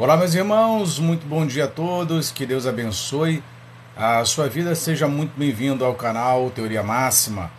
[0.00, 3.42] Olá, meus irmãos, muito bom dia a todos, que Deus abençoe
[3.96, 7.50] a sua vida, seja muito bem-vindo ao canal Teoria Máxima.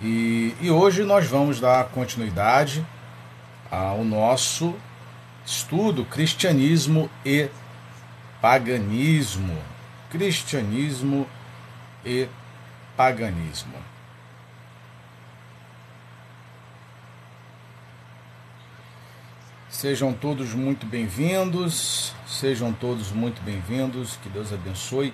[0.00, 2.82] E, e hoje nós vamos dar continuidade
[3.70, 4.74] ao nosso
[5.44, 7.50] estudo Cristianismo e
[8.40, 9.58] Paganismo.
[10.08, 11.26] Cristianismo
[12.06, 12.26] e
[12.96, 13.93] Paganismo.
[19.84, 25.12] Sejam todos muito bem-vindos, sejam todos muito bem-vindos, que Deus abençoe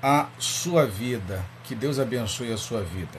[0.00, 3.18] a sua vida, que Deus abençoe a sua vida.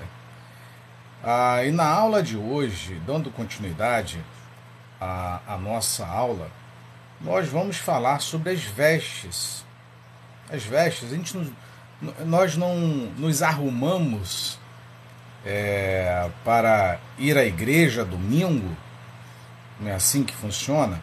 [1.22, 4.24] Ah, e na aula de hoje, dando continuidade
[4.98, 6.50] à, à nossa aula,
[7.20, 9.66] nós vamos falar sobre as vestes.
[10.50, 11.54] As vestes, a gente não,
[12.26, 12.78] nós não
[13.18, 14.58] nos arrumamos
[15.46, 18.74] é, para ir à igreja domingo
[19.84, 21.02] não é assim que funciona?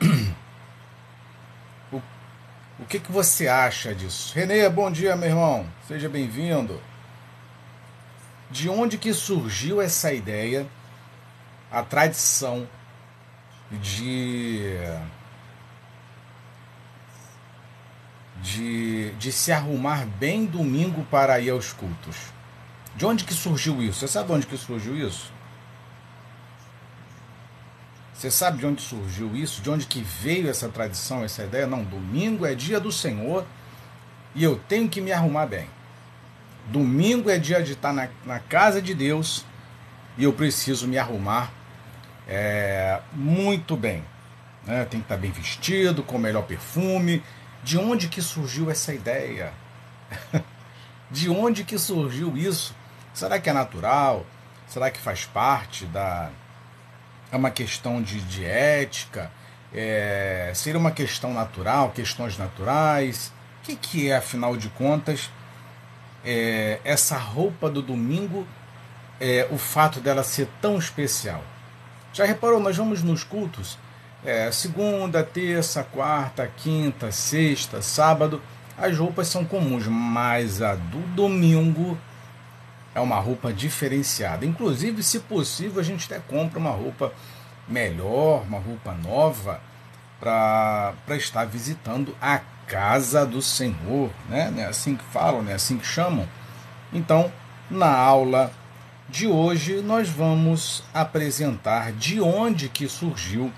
[1.92, 2.02] O,
[2.80, 4.34] o que, que você acha disso?
[4.34, 5.64] Renê, bom dia, meu irmão.
[5.86, 6.82] Seja bem-vindo.
[8.50, 10.66] De onde que surgiu essa ideia,
[11.70, 12.68] a tradição
[13.70, 14.76] de,
[18.42, 22.16] de, de se arrumar bem domingo para ir aos cultos?
[22.96, 24.00] De onde que surgiu isso?
[24.00, 25.35] Você sabe de onde que surgiu isso?
[28.16, 29.60] Você sabe de onde surgiu isso?
[29.60, 31.66] De onde que veio essa tradição, essa ideia?
[31.66, 33.44] Não, domingo é dia do Senhor
[34.34, 35.68] e eu tenho que me arrumar bem.
[36.68, 39.44] Domingo é dia de estar na, na casa de Deus
[40.16, 41.52] e eu preciso me arrumar
[42.26, 44.02] é, muito bem.
[44.64, 44.86] Né?
[44.86, 47.22] Tem que estar bem vestido, com o melhor perfume.
[47.62, 49.52] De onde que surgiu essa ideia?
[51.10, 52.74] de onde que surgiu isso?
[53.12, 54.24] Será que é natural?
[54.66, 56.30] Será que faz parte da,
[57.36, 59.30] é uma questão de, de ética,
[59.72, 63.32] é, seria uma questão natural, questões naturais.
[63.60, 65.30] O que, que é, afinal de contas,
[66.24, 68.46] é, essa roupa do domingo,
[69.20, 71.44] é, o fato dela ser tão especial?
[72.12, 73.78] Já reparou, nós vamos nos cultos,
[74.24, 78.40] é, segunda, terça, quarta, quinta, sexta, sábado,
[78.78, 81.98] as roupas são comuns, mas a do domingo
[82.94, 84.46] é uma roupa diferenciada.
[84.46, 87.12] Inclusive, se possível, a gente até compra uma roupa
[87.68, 89.60] melhor, uma roupa nova,
[90.20, 94.10] para estar visitando a casa do Senhor.
[94.28, 94.52] Né?
[94.58, 96.28] É assim que falam, não é assim que chamam.
[96.92, 97.32] Então,
[97.70, 98.50] na aula
[99.08, 103.52] de hoje, nós vamos apresentar de onde que surgiu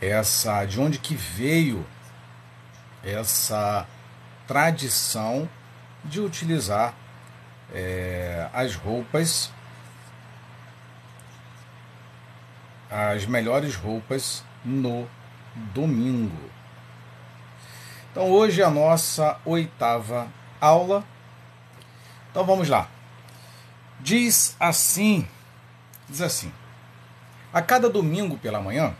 [0.00, 1.86] essa, de onde que veio
[3.04, 3.86] essa
[4.46, 5.48] tradição
[6.04, 6.94] de utilizar
[7.72, 9.50] é, as roupas,
[12.92, 15.08] as melhores roupas no
[15.72, 16.50] domingo.
[18.10, 20.28] Então hoje é a nossa oitava
[20.60, 21.02] aula.
[22.30, 22.88] Então vamos lá.
[23.98, 25.26] Diz assim,
[26.08, 26.52] diz assim:
[27.52, 28.94] A cada domingo pela manhã,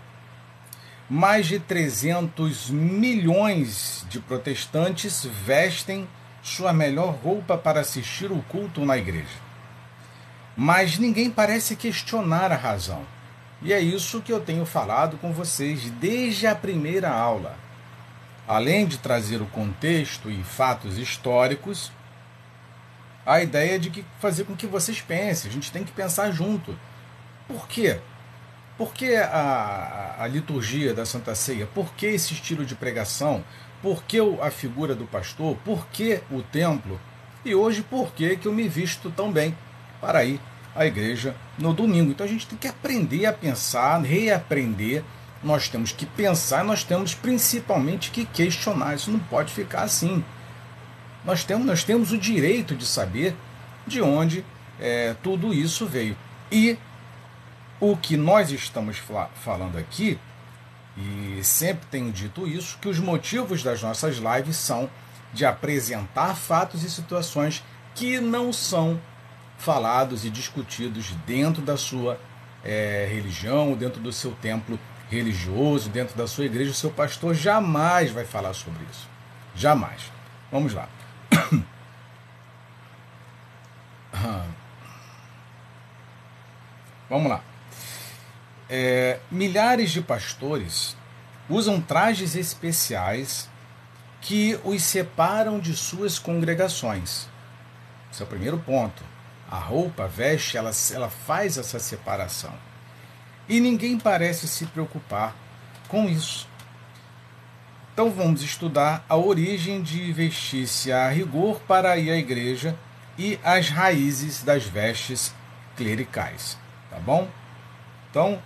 [1.11, 6.09] mais de 300 milhões de protestantes vestem
[6.43, 9.43] sua melhor roupa para assistir o culto na igreja.
[10.57, 13.05] Mas ninguém parece questionar a razão.
[13.63, 17.57] E é isso que eu tenho falado com vocês desde a primeira aula.
[18.47, 21.93] Além de trazer o contexto e fatos históricos,
[23.25, 26.77] a ideia de que fazer com que vocês pensem, a gente tem que pensar junto.
[27.47, 28.01] Por quê?
[28.77, 31.67] Por que a, a liturgia da Santa Ceia?
[31.67, 33.45] Por que esse estilo de pregação?
[33.81, 35.57] Por que a figura do pastor?
[35.65, 37.01] Por que o templo?
[37.45, 39.57] E hoje, por que, que eu me visto tão bem
[40.01, 40.41] para ir
[40.75, 42.11] à igreja no domingo?
[42.11, 45.03] Então a gente tem que aprender a pensar, reaprender.
[45.43, 48.95] Nós temos que pensar, nós temos principalmente que questionar.
[48.95, 50.25] Isso não pode ficar assim.
[51.25, 53.35] Nós temos, nós temos o direito de saber
[53.87, 54.45] de onde
[54.81, 56.17] é, tudo isso veio.
[56.51, 56.79] E
[57.81, 59.03] o que nós estamos
[59.35, 60.19] falando aqui
[60.97, 64.91] e sempre tenho dito isso, que os motivos das nossas lives são
[65.33, 67.65] de apresentar fatos e situações
[67.95, 69.01] que não são
[69.63, 72.21] falados e discutidos dentro da sua
[72.65, 74.79] é, religião, dentro do seu templo
[75.11, 76.71] religioso, dentro da sua igreja.
[76.71, 79.09] O seu pastor jamais vai falar sobre isso.
[79.55, 80.11] Jamais.
[80.51, 80.89] Vamos lá.
[87.09, 87.43] Vamos lá
[88.75, 90.97] é, milhares de pastores
[91.47, 93.51] usam trajes especiais
[94.19, 97.29] que os separam de suas congregações.
[98.11, 99.05] Esse é o primeiro ponto.
[99.53, 102.55] A roupa, a veste, ela, ela faz essa separação.
[103.47, 105.37] E ninguém parece se preocupar
[105.89, 106.49] com isso.
[107.93, 112.75] Então vamos estudar a origem de vestir-se a rigor para ir à igreja
[113.19, 115.35] e as raízes das vestes
[115.77, 116.57] clericais,
[116.89, 117.29] tá bom?
[118.11, 118.43] Então,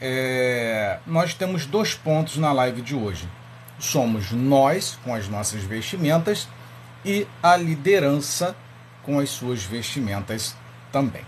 [0.00, 3.28] é, nós temos dois pontos na live de hoje.
[3.78, 6.48] Somos nós com as nossas vestimentas
[7.04, 8.56] e a liderança
[9.08, 10.54] com as suas vestimentas
[10.92, 11.24] também.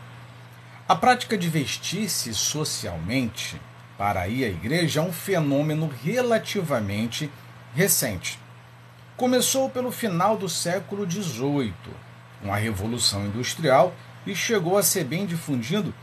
[0.87, 3.59] A prática de vestir-se socialmente
[3.97, 7.31] para ir à igreja é um fenômeno relativamente
[7.75, 8.39] recente.
[9.17, 11.73] Começou pelo final do século XVIII,
[12.43, 13.95] com a Revolução Industrial,
[14.27, 15.95] e chegou a ser bem difundido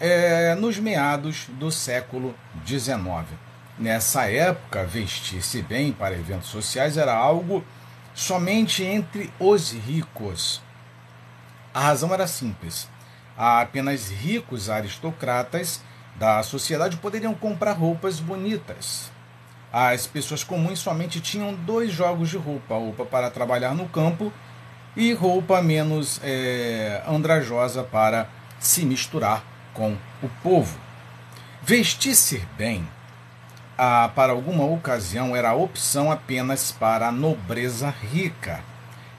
[0.00, 2.34] é, nos meados do século
[2.66, 2.98] XIX.
[3.78, 7.64] Nessa época, vestir-se bem para eventos sociais era algo
[8.12, 10.63] somente entre os ricos.
[11.74, 12.88] A razão era simples.
[13.36, 15.82] Apenas ricos aristocratas
[16.14, 19.10] da sociedade poderiam comprar roupas bonitas.
[19.72, 24.32] As pessoas comuns somente tinham dois jogos de roupa: roupa para trabalhar no campo
[24.96, 28.28] e roupa menos é, andrajosa para
[28.60, 29.42] se misturar
[29.72, 30.78] com o povo.
[31.60, 32.86] Vestir-se bem
[33.76, 38.62] ah, para alguma ocasião era opção apenas para a nobreza rica.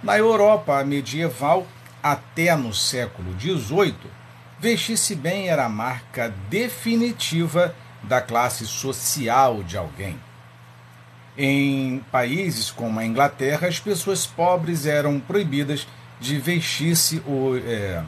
[0.02, 1.68] Na Europa medieval,
[2.06, 3.96] até no século XVIII,
[4.60, 10.16] vestir-se bem era a marca definitiva da classe social de alguém.
[11.36, 15.88] Em países como a Inglaterra, as pessoas pobres eram proibidas
[16.20, 18.04] de vestir-se ou é,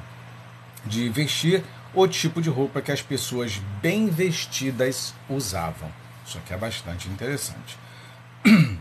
[0.85, 5.91] de vestir o tipo de roupa que as pessoas bem vestidas usavam.
[6.23, 7.79] Isso aqui é bastante interessante.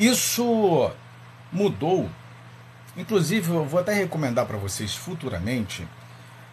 [0.00, 0.90] Isso
[1.52, 2.08] mudou.
[3.00, 5.88] Inclusive, eu vou até recomendar para vocês futuramente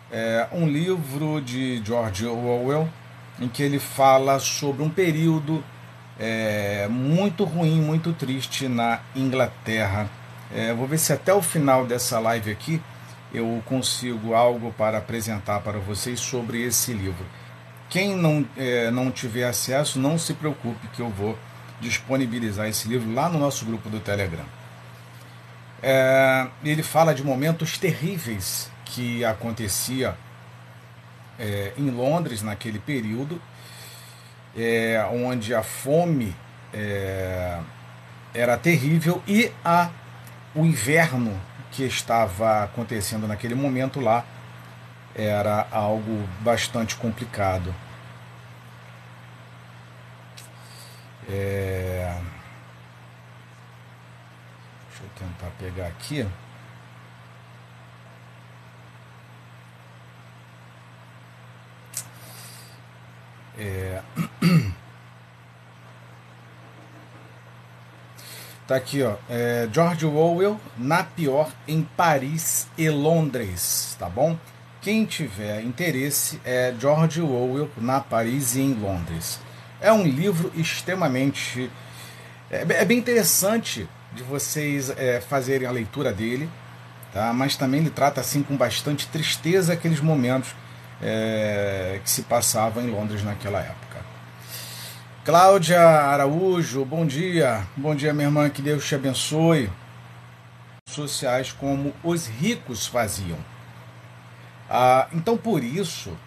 [0.10, 2.88] é, um livro de George Orwell,
[3.38, 5.62] em que ele fala sobre um período
[6.18, 10.10] é, muito ruim, muito triste na Inglaterra.
[10.56, 12.82] É, vou ver se até o final dessa live aqui
[13.34, 17.26] eu consigo algo para apresentar para vocês sobre esse livro.
[17.90, 21.38] Quem não, é, não tiver acesso, não se preocupe que eu vou
[21.82, 24.46] disponibilizar esse livro lá no nosso grupo do Telegram.
[25.82, 30.18] É, ele fala de momentos terríveis que acontecia
[31.40, 33.42] é, em Londres naquele período,
[34.56, 36.36] é, onde a fome
[36.74, 37.60] é,
[38.34, 39.90] era terrível e a,
[40.56, 41.40] o inverno
[41.72, 44.26] que estava acontecendo naquele momento lá
[45.16, 47.74] era algo bastante complicado.
[51.30, 51.77] É...
[54.98, 56.26] Deixa eu tentar pegar aqui.
[63.58, 64.02] É...
[68.68, 69.16] Tá aqui, ó.
[69.30, 74.38] É George Orwell, Na Pior, em Paris e Londres, tá bom?
[74.82, 79.40] Quem tiver interesse é George Orwell, Na Paris e em Londres.
[79.80, 81.72] É um livro extremamente.
[82.52, 86.50] É, é bem interessante de vocês é, fazerem a leitura dele,
[87.14, 87.32] tá?
[87.32, 90.56] mas também ele trata assim com bastante tristeza aqueles momentos
[91.02, 93.98] é, que se passavam em Londres naquela época.
[95.24, 97.68] Cláudia Araújo, bom dia.
[97.76, 99.70] Bom dia, minha irmã, que Deus te abençoe.
[100.90, 103.38] Sociais como os ricos faziam.
[104.70, 106.18] Ah, então, por isso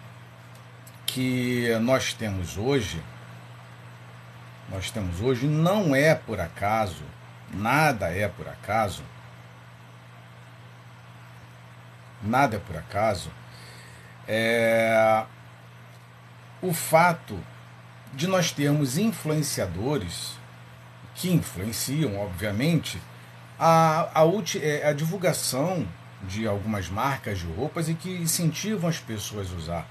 [1.05, 3.03] que nós temos hoje,
[4.69, 7.03] nós temos hoje, não é por acaso,
[7.53, 9.03] nada é por acaso,
[12.21, 13.31] nada é por acaso,
[14.27, 15.25] é,
[16.61, 17.39] o fato
[18.13, 20.39] de nós termos influenciadores
[21.15, 23.01] que influenciam, obviamente,
[23.59, 24.23] a, a,
[24.61, 25.87] é, a divulgação
[26.23, 29.87] de algumas marcas de roupas e que incentivam as pessoas a usar.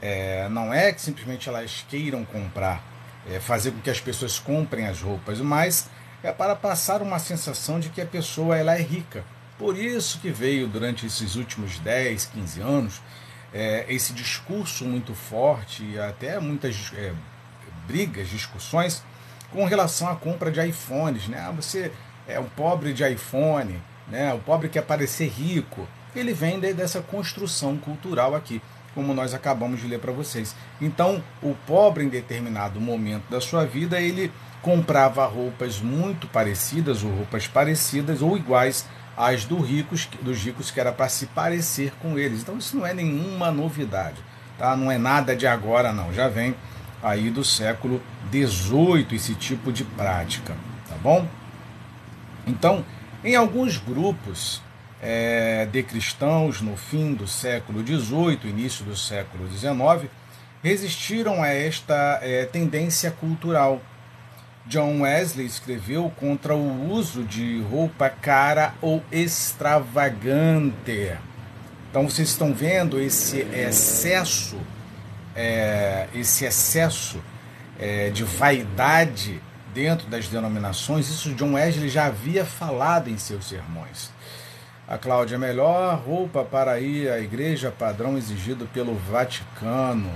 [0.00, 2.82] É, não é que simplesmente elas queiram comprar,
[3.28, 5.90] é, fazer com que as pessoas comprem as roupas, mas
[6.22, 9.24] é para passar uma sensação de que a pessoa ela é rica.
[9.58, 13.00] Por isso que veio durante esses últimos 10, 15 anos
[13.52, 17.12] é, esse discurso muito forte e até muitas é,
[17.86, 19.02] brigas, discussões
[19.52, 21.44] com relação à compra de iPhones, né?
[21.46, 21.90] Ah, você
[22.28, 24.32] é um pobre de iPhone, né?
[24.32, 25.88] O pobre quer parecer rico.
[26.14, 28.62] Ele vem dessa construção cultural aqui,
[28.94, 30.54] como nós acabamos de ler para vocês.
[30.80, 37.10] Então, o pobre em determinado momento da sua vida, ele comprava roupas muito parecidas ou
[37.10, 38.86] roupas parecidas ou iguais
[39.16, 42.42] às do ricos, dos ricos que era para se parecer com eles.
[42.42, 44.22] Então, isso não é nenhuma novidade,
[44.58, 44.76] tá?
[44.76, 46.54] Não é nada de agora não, já vem
[47.02, 50.54] aí do século XVIII esse tipo de prática,
[50.88, 51.26] tá bom?
[52.46, 52.84] Então,
[53.24, 54.62] em alguns grupos
[55.02, 60.10] é, de cristãos no fim do século XVIII, início do século XIX,
[60.62, 63.80] resistiram a esta é, tendência cultural.
[64.66, 71.16] John Wesley escreveu contra o uso de roupa cara ou extravagante.
[71.90, 74.56] Então vocês estão vendo esse excesso,
[75.34, 77.20] é, esse excesso
[77.78, 79.42] é, de vaidade
[79.74, 81.08] dentro das denominações.
[81.08, 84.12] Isso John Wesley já havia falado em seus sermões.
[84.86, 90.10] A Cláudia, melhor roupa para ir à igreja padrão exigido pelo Vaticano.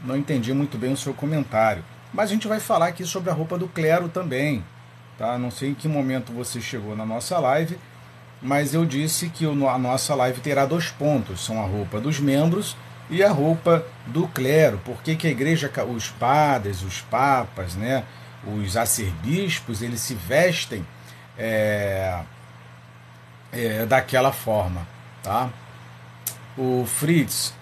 [0.00, 1.84] Não entendi muito bem o seu comentário.
[2.12, 4.64] Mas a gente vai falar aqui sobre a roupa do clero também.
[5.18, 5.38] Tá?
[5.38, 7.78] Não sei em que momento você chegou na nossa live,
[8.40, 12.76] mas eu disse que a nossa live terá dois pontos: são a roupa dos membros
[13.08, 14.80] e a roupa do clero.
[14.84, 18.04] Porque que a igreja, os padres, os papas, né,
[18.46, 20.86] os arcebispos, eles se vestem.
[21.38, 22.20] É,
[23.52, 24.86] é, daquela forma,
[25.22, 25.50] tá?
[26.56, 27.54] O Fritz,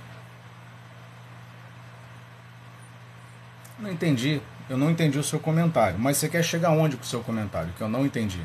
[3.79, 7.07] não entendi, eu não entendi o seu comentário, mas você quer chegar onde com o
[7.07, 7.73] seu comentário?
[7.77, 8.41] Que eu não entendi.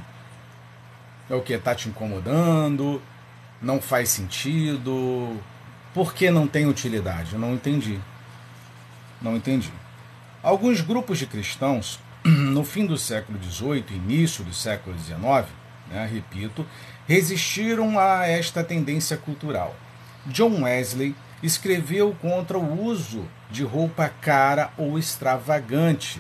[1.30, 1.58] É o que?
[1.58, 3.02] Tá te incomodando?
[3.62, 5.40] Não faz sentido?
[5.94, 7.34] Por que não tem utilidade?
[7.34, 8.00] Eu não entendi.
[9.22, 9.72] Não entendi.
[10.42, 15.48] Alguns grupos de cristãos, no fim do século XVIII, início do século XIX,
[15.90, 16.66] né, repito,
[17.08, 19.76] resistiram a esta tendência cultural.
[20.26, 26.20] John Wesley escreveu contra o uso de roupa cara ou extravagante.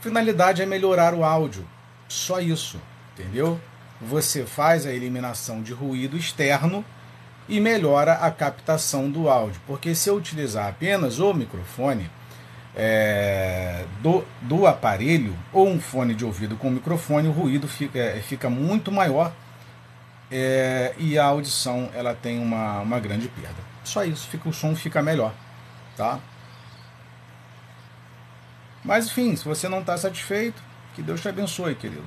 [0.00, 1.66] Finalidade é melhorar o áudio,
[2.06, 2.80] só isso,
[3.12, 3.60] entendeu?
[4.00, 6.84] Você faz a eliminação de ruído externo
[7.48, 12.08] e melhora a captação do áudio, porque se eu utilizar apenas o microfone,
[12.76, 18.20] é, do, do aparelho ou um fone de ouvido com microfone, o ruído fica, é,
[18.20, 19.32] fica muito maior
[20.30, 23.74] é, e a audição ela tem uma, uma grande perda.
[23.82, 25.34] Só isso, fica, o som fica melhor.
[25.96, 26.20] Tá?
[28.84, 30.62] Mas enfim, se você não está satisfeito,
[30.94, 32.04] que Deus te abençoe, querido.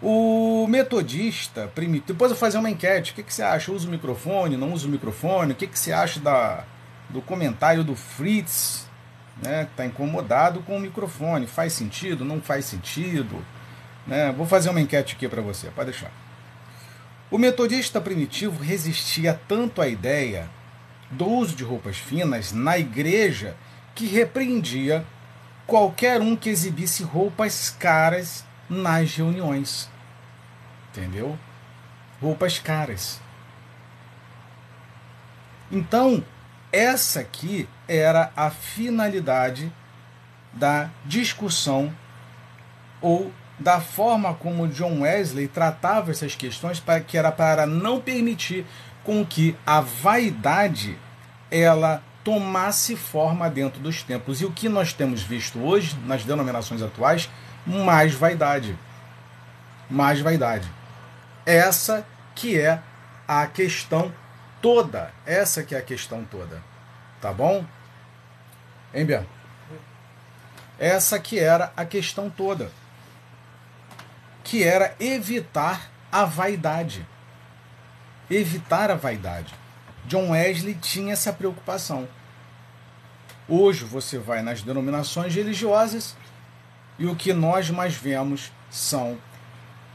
[0.00, 2.08] O metodista primitivo.
[2.08, 3.12] Depois eu vou fazer uma enquete.
[3.12, 3.72] O que, que você acha?
[3.72, 4.56] Usa o microfone?
[4.56, 5.52] Não usa o microfone?
[5.52, 6.64] O que, que você acha da,
[7.08, 8.86] do comentário do Fritz
[9.42, 11.46] né, está incomodado com o microfone.
[11.46, 12.24] Faz sentido?
[12.24, 13.44] Não faz sentido?
[14.06, 14.32] Né?
[14.32, 16.10] Vou fazer uma enquete aqui para você, pode deixar.
[17.30, 20.48] O metodista primitivo resistia tanto à ideia
[21.14, 23.56] do uso de roupas finas na igreja
[23.94, 25.04] que repreendia
[25.66, 29.88] qualquer um que exibisse roupas caras nas reuniões.
[30.90, 31.38] Entendeu?
[32.20, 33.20] Roupas caras.
[35.70, 36.24] Então,
[36.72, 39.72] essa aqui era a finalidade
[40.52, 41.92] da discussão
[43.00, 48.66] ou da forma como John Wesley tratava essas questões para que era para não permitir
[49.04, 50.98] com que a vaidade
[51.50, 54.40] ela tomasse forma dentro dos templos.
[54.40, 57.30] E o que nós temos visto hoje nas denominações atuais,
[57.66, 58.76] mais vaidade.
[59.90, 60.68] Mais vaidade.
[61.44, 62.80] Essa que é
[63.28, 64.12] a questão
[64.62, 65.12] toda.
[65.26, 66.62] Essa que é a questão toda.
[67.20, 67.64] Tá bom?
[68.92, 69.26] Hein, Bia?
[70.78, 72.70] Essa que era a questão toda.
[74.42, 77.06] Que era evitar a vaidade.
[78.30, 79.54] Evitar a vaidade.
[80.06, 82.08] John Wesley tinha essa preocupação.
[83.48, 86.16] Hoje você vai nas denominações religiosas
[86.98, 89.18] e o que nós mais vemos são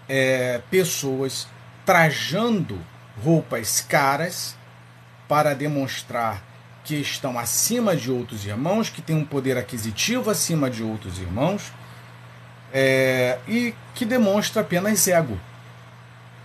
[0.07, 1.47] é, pessoas
[1.85, 2.79] trajando
[3.23, 4.55] roupas caras
[5.27, 6.43] para demonstrar
[6.83, 11.71] que estão acima de outros irmãos, que têm um poder aquisitivo acima de outros irmãos,
[12.73, 15.39] é, e que demonstra apenas ego.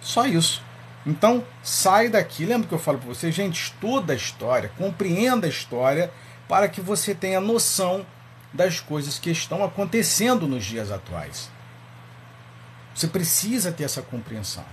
[0.00, 0.62] Só isso.
[1.06, 2.44] Então, sai daqui.
[2.46, 6.10] Lembra que eu falo para você, gente, estuda a história, compreenda a história,
[6.48, 8.06] para que você tenha noção
[8.52, 11.50] das coisas que estão acontecendo nos dias atuais.
[12.94, 14.64] Você precisa ter essa compreensão.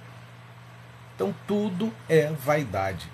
[1.16, 3.10] Então, tudo é vaidade.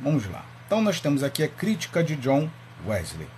[0.00, 0.44] Vamos lá.
[0.66, 2.48] Então, nós temos aqui a crítica de John
[2.86, 3.28] Wesley.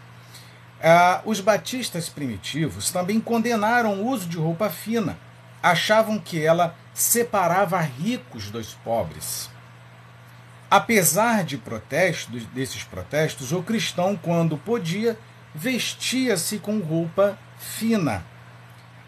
[0.83, 5.17] Ah, os batistas primitivos também condenaram o uso de roupa fina.
[5.63, 9.51] Achavam que ela separava ricos dos pobres.
[10.71, 15.19] Apesar de protestos, desses protestos, o cristão, quando podia,
[15.55, 18.25] vestia-se com roupa fina.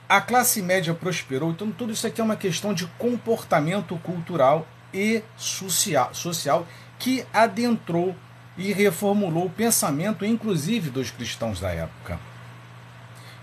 [0.08, 5.22] A classe média prosperou, então tudo isso aqui é uma questão de comportamento cultural e
[5.36, 6.66] social, social
[6.98, 8.14] que adentrou
[8.56, 12.18] e reformulou o pensamento, inclusive dos cristãos da época.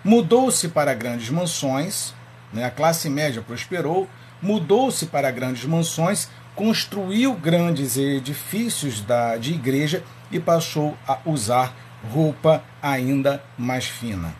[0.04, 2.14] Mudou-se para grandes mansões,
[2.52, 2.66] né?
[2.66, 4.10] a classe média prosperou,
[4.44, 11.76] mudou-se para grandes mansões, construiu grandes edifícios da, de igreja e passou a usar
[12.12, 14.36] roupa ainda mais fina.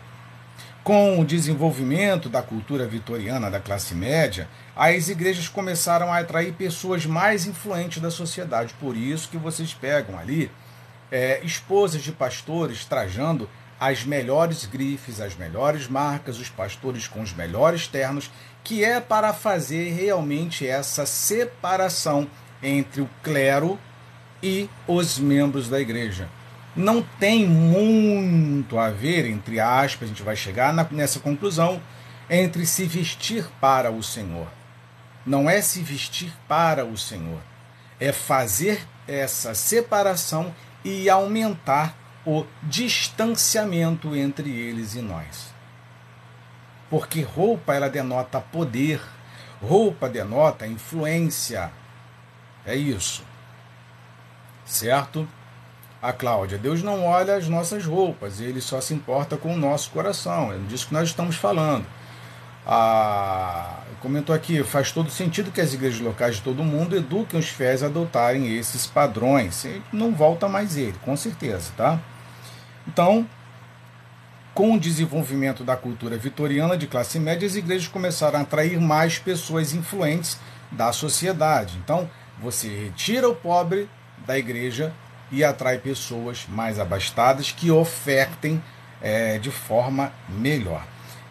[0.84, 4.46] Com o desenvolvimento da cultura vitoriana da classe média,
[4.76, 8.74] as igrejas começaram a atrair pessoas mais influentes da sociedade.
[8.78, 10.50] Por isso que vocês pegam ali
[11.10, 17.32] é, esposas de pastores trajando as melhores grifes, as melhores marcas, os pastores com os
[17.32, 18.30] melhores ternos,
[18.62, 22.26] que é para fazer realmente essa separação
[22.62, 23.78] entre o clero
[24.42, 26.28] e os membros da igreja.
[26.76, 31.80] Não tem muito a ver, entre aspas, a gente vai chegar nessa conclusão,
[32.28, 34.48] entre se vestir para o Senhor.
[35.26, 37.40] Não é se vestir para o Senhor,
[38.00, 40.54] é fazer essa separação
[40.84, 45.52] e aumentar o distanciamento entre eles e nós.
[46.88, 49.00] Porque roupa ela denota poder,
[49.60, 51.70] roupa denota influência.
[52.64, 53.22] É isso.
[54.64, 55.28] Certo?
[56.00, 59.90] A Cláudia, Deus não olha as nossas roupas, ele só se importa com o nosso
[59.90, 60.52] coração.
[60.52, 61.86] É disso que nós estamos falando.
[62.66, 67.48] Ah, comentou aqui, faz todo sentido que as igrejas locais de todo mundo eduquem os
[67.48, 69.66] fiéis a adotarem esses padrões.
[69.92, 71.98] não volta mais ele, com certeza, tá?
[72.86, 73.26] Então,
[74.54, 79.18] com o desenvolvimento da cultura vitoriana de classe média, as igrejas começaram a atrair mais
[79.18, 80.38] pessoas influentes
[80.70, 81.76] da sociedade.
[81.82, 82.08] Então,
[82.40, 83.88] você retira o pobre
[84.26, 84.92] da igreja
[85.30, 88.62] e atrai pessoas mais abastadas que ofertem
[89.02, 90.84] é, de forma melhor.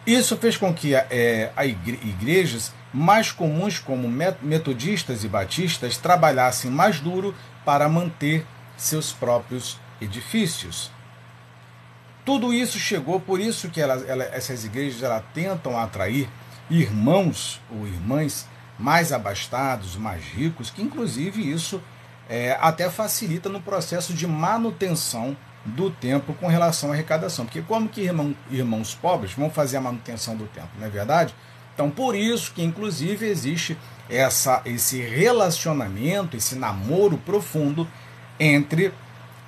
[0.06, 4.08] Isso fez com que é, a igrejas mais comuns, como
[4.42, 7.34] metodistas e batistas, trabalhassem mais duro
[7.64, 8.46] para manter
[8.76, 10.93] seus próprios edifícios.
[12.24, 16.28] Tudo isso chegou, por isso que ela, ela, essas igrejas ela tentam atrair
[16.70, 21.82] irmãos ou irmãs mais abastados, mais ricos, que inclusive isso
[22.28, 27.44] é, até facilita no processo de manutenção do templo com relação à arrecadação.
[27.44, 31.34] Porque como que irmão, irmãos pobres vão fazer a manutenção do templo, não é verdade?
[31.74, 33.76] Então, por isso que inclusive existe
[34.08, 37.88] essa, esse relacionamento, esse namoro profundo
[38.38, 38.92] entre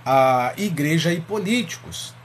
[0.05, 2.16] a igreja e políticos.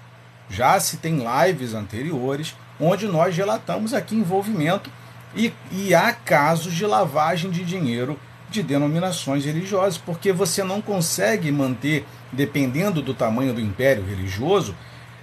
[0.51, 4.91] Já se tem lives anteriores onde nós relatamos aqui envolvimento
[5.35, 11.51] e, e há casos de lavagem de dinheiro de denominações religiosas, porque você não consegue
[11.51, 14.75] manter, dependendo do tamanho do império religioso,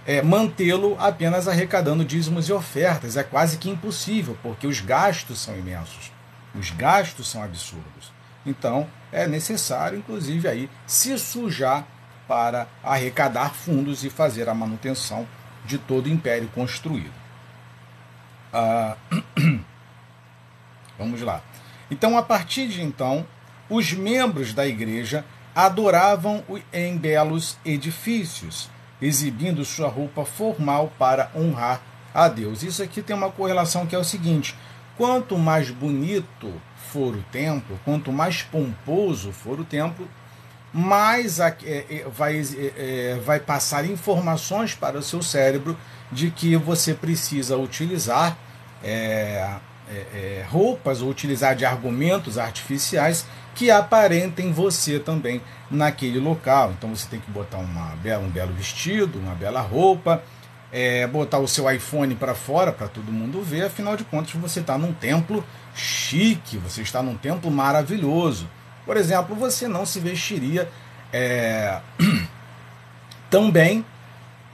[0.06, 3.18] é, mantê-lo apenas arrecadando dízimos e ofertas.
[3.18, 6.10] É quase que impossível, porque os gastos são imensos.
[6.54, 8.10] Os gastos são absurdos.
[8.46, 11.86] Então, é necessário, inclusive, aí se sujar
[12.28, 15.26] para arrecadar fundos e fazer a manutenção
[15.64, 17.12] de todo o império construído.
[18.52, 18.96] Ah,
[20.98, 21.42] vamos lá.
[21.90, 23.26] Então, a partir de então,
[23.68, 31.80] os membros da igreja adoravam em belos edifícios, exibindo sua roupa formal para honrar
[32.14, 32.62] a Deus.
[32.62, 34.54] Isso aqui tem uma correlação que é o seguinte:
[34.96, 36.52] quanto mais bonito
[36.92, 40.08] for o templo, quanto mais pomposo for o templo,
[40.72, 42.42] mais é, é, vai,
[42.76, 45.76] é, vai passar informações para o seu cérebro
[46.12, 48.36] de que você precisa utilizar
[48.82, 49.56] é,
[49.90, 56.72] é, roupas ou utilizar de argumentos artificiais que aparentem você também naquele local.
[56.76, 60.22] Então você tem que botar uma bela, um belo vestido, uma bela roupa,
[60.70, 63.64] é, botar o seu iPhone para fora para todo mundo ver.
[63.64, 68.48] Afinal de contas, você está num templo chique, você está num templo maravilhoso.
[68.88, 70.66] Por exemplo, você não se vestiria
[71.12, 71.78] é,
[73.28, 73.84] tão bem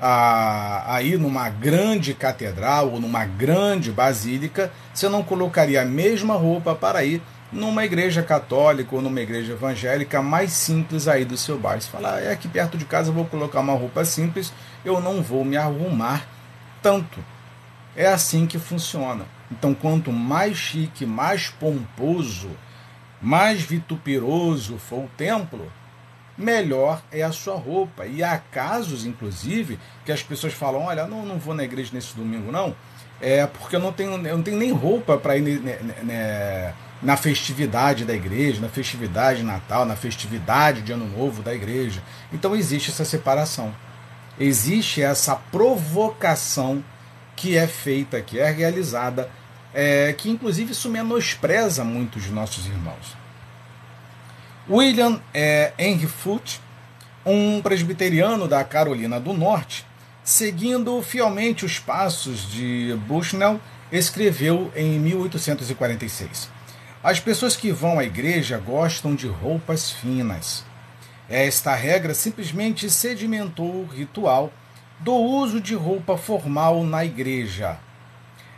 [0.01, 7.05] aí numa grande catedral ou numa grande basílica, você não colocaria a mesma roupa para
[7.05, 11.83] ir numa igreja católica ou numa igreja evangélica mais simples aí do seu bairro.
[11.83, 14.53] Você fala, ah, é aqui perto de casa eu vou colocar uma roupa simples,
[14.85, 16.27] eu não vou me arrumar
[16.83, 17.25] tanto.
[17.95, 19.27] É assim que funciona.
[19.49, 22.51] Então, quanto mais chique, mais pomposo,
[23.25, 25.73] mais vituperoso for o templo,
[26.37, 28.05] melhor é a sua roupa.
[28.05, 32.15] E há casos, inclusive, que as pessoas falam: olha, não, não vou na igreja nesse
[32.15, 32.77] domingo, não,
[33.23, 38.05] é porque eu não tenho, eu não tenho nem roupa para ir né, na festividade
[38.05, 42.03] da igreja, na festividade de Natal, na festividade de Ano Novo da igreja.
[42.31, 43.75] Então existe essa separação.
[44.39, 46.85] Existe essa provocação
[47.35, 49.31] que é feita, que é realizada
[49.75, 53.17] é, que inclusive isso menospreza muitos de nossos irmãos.
[54.71, 56.61] William é, Henry Foote
[57.25, 59.87] um presbiteriano da Carolina do Norte,
[60.23, 63.61] seguindo fielmente os passos de Bushnell,
[63.91, 66.51] escreveu em 1846.
[67.03, 70.65] As pessoas que vão à igreja gostam de roupas finas.
[71.29, 74.53] Esta regra simplesmente sedimentou o ritual
[75.01, 77.79] do uso de roupa formal na igreja.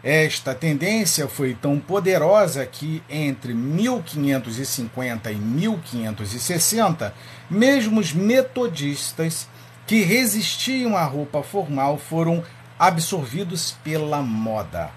[0.08, 7.12] Esta tendência foi tão poderosa que, entre 1550 e 1560,
[7.50, 9.48] mesmo os metodistas
[9.84, 12.44] que resistiam à roupa formal foram
[12.78, 14.92] absorvidos pela moda.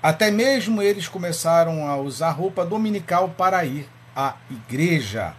[0.00, 5.34] Até mesmo eles começaram a usar roupa dominical para ir à igreja.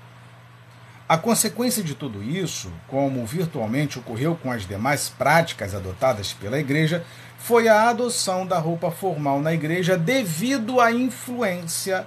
[1.10, 7.04] A consequência de tudo isso, como virtualmente ocorreu com as demais práticas adotadas pela igreja,
[7.40, 12.06] foi a adoção da roupa formal na igreja devido à influência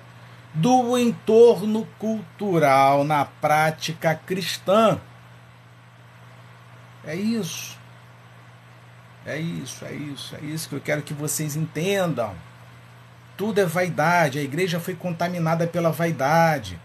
[0.54, 5.00] do entorno cultural na prática cristã.
[7.04, 7.76] É isso.
[9.26, 12.36] É isso, é isso, é isso que eu quero que vocês entendam.
[13.36, 16.78] Tudo é vaidade, a igreja foi contaminada pela vaidade.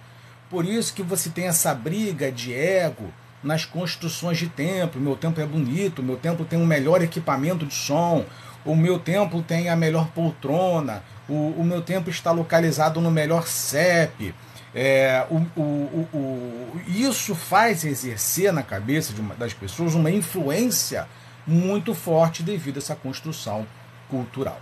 [0.49, 3.12] Por isso que você tem essa briga de ego
[3.43, 4.99] nas construções de templo.
[5.01, 8.25] Meu templo é bonito, meu templo tem um melhor equipamento de som,
[8.65, 13.47] o meu templo tem a melhor poltrona, o, o meu templo está localizado no melhor
[13.47, 14.33] CEP.
[14.75, 21.07] É, o, o, o, isso faz exercer na cabeça uma, das pessoas uma influência
[21.47, 23.65] muito forte devido a essa construção
[24.10, 24.62] cultural.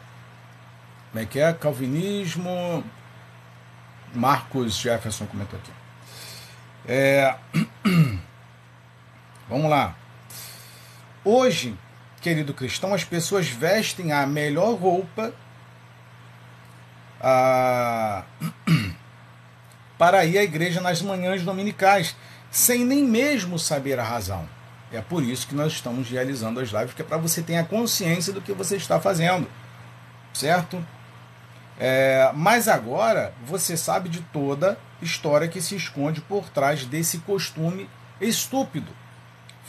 [1.11, 1.51] Como é que é?
[1.53, 2.83] Calvinismo,
[4.15, 5.71] Marcos Jefferson comentou aqui.
[6.87, 7.35] É...
[9.49, 9.95] Vamos lá.
[11.23, 11.77] Hoje,
[12.21, 15.33] querido cristão, as pessoas vestem a melhor roupa
[17.21, 18.23] a...
[19.97, 22.15] para ir à igreja nas manhãs dominicais,
[22.51, 24.47] sem nem mesmo saber a razão.
[24.91, 27.63] É por isso que nós estamos realizando as lives, que é para você ter a
[27.63, 29.47] consciência do que você está fazendo.
[30.33, 30.85] Certo?
[31.77, 37.89] É, mas agora você sabe de toda história que se esconde por trás desse costume
[38.19, 38.91] estúpido.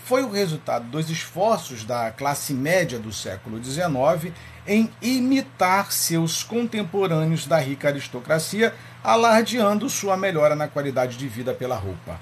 [0.05, 4.33] Foi o resultado dos esforços da classe média do século XIX
[4.65, 11.77] em imitar seus contemporâneos da rica aristocracia, alardeando sua melhora na qualidade de vida pela
[11.77, 12.21] roupa.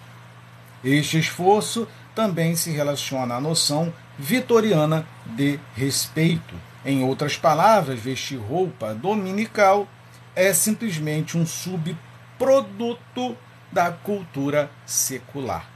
[0.82, 8.94] Este esforço também se relaciona à noção vitoriana de respeito em outras palavras, vestir roupa
[8.94, 9.88] dominical
[10.36, 13.36] é simplesmente um subproduto
[13.72, 15.68] da cultura secular.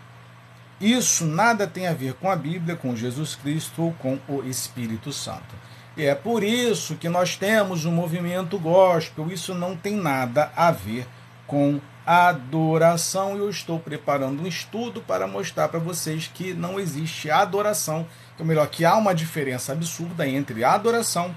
[0.81, 5.13] Isso nada tem a ver com a Bíblia, com Jesus Cristo ou com o Espírito
[5.13, 5.57] Santo.
[5.97, 9.33] E é por isso que nós temos o um movimento gospel.
[9.33, 11.09] Isso não tem nada a ver
[11.45, 13.37] com adoração.
[13.37, 18.07] Eu estou preparando um estudo para mostrar para vocês que não existe adoração
[18.39, 21.35] ou melhor, que há uma diferença absurda entre adoração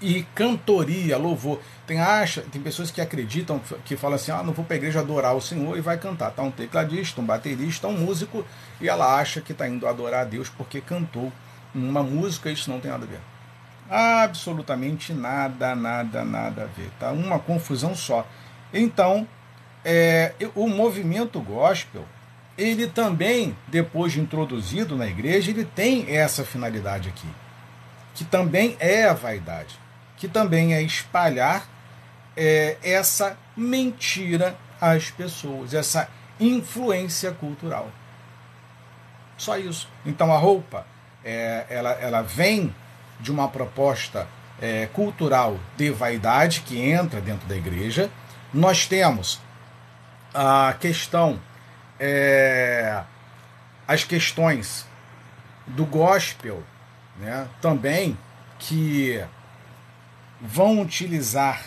[0.00, 1.60] e cantoria, louvor.
[1.86, 5.00] Tem acha, tem pessoas que acreditam, que falam assim: "Ah, não vou para a igreja
[5.00, 6.30] adorar o Senhor" e vai cantar.
[6.30, 8.44] Tá um tecladista, um baterista, um músico
[8.80, 11.32] e ela acha que está indo adorar a Deus porque cantou
[11.74, 13.20] uma música, isso não tem nada a ver.
[13.88, 17.12] Absolutamente nada, nada, nada a ver, tá?
[17.12, 18.26] Uma confusão só.
[18.72, 19.26] Então,
[19.84, 22.04] é, o movimento gospel
[22.56, 27.28] ele também, depois de introduzido na igreja, ele tem essa finalidade aqui,
[28.14, 29.78] que também é a vaidade,
[30.16, 31.68] que também é espalhar
[32.36, 36.08] é, essa mentira às pessoas, essa
[36.40, 37.90] influência cultural.
[39.36, 39.88] Só isso.
[40.04, 40.86] Então a roupa,
[41.24, 42.74] é, ela, ela vem
[43.20, 44.26] de uma proposta
[44.60, 48.10] é, cultural de vaidade que entra dentro da igreja.
[48.52, 49.40] Nós temos
[50.32, 51.38] a questão
[51.98, 53.02] é,
[53.86, 54.86] as questões
[55.66, 56.62] do gospel
[57.18, 58.16] né, também
[58.58, 59.22] que
[60.40, 61.64] vão utilizar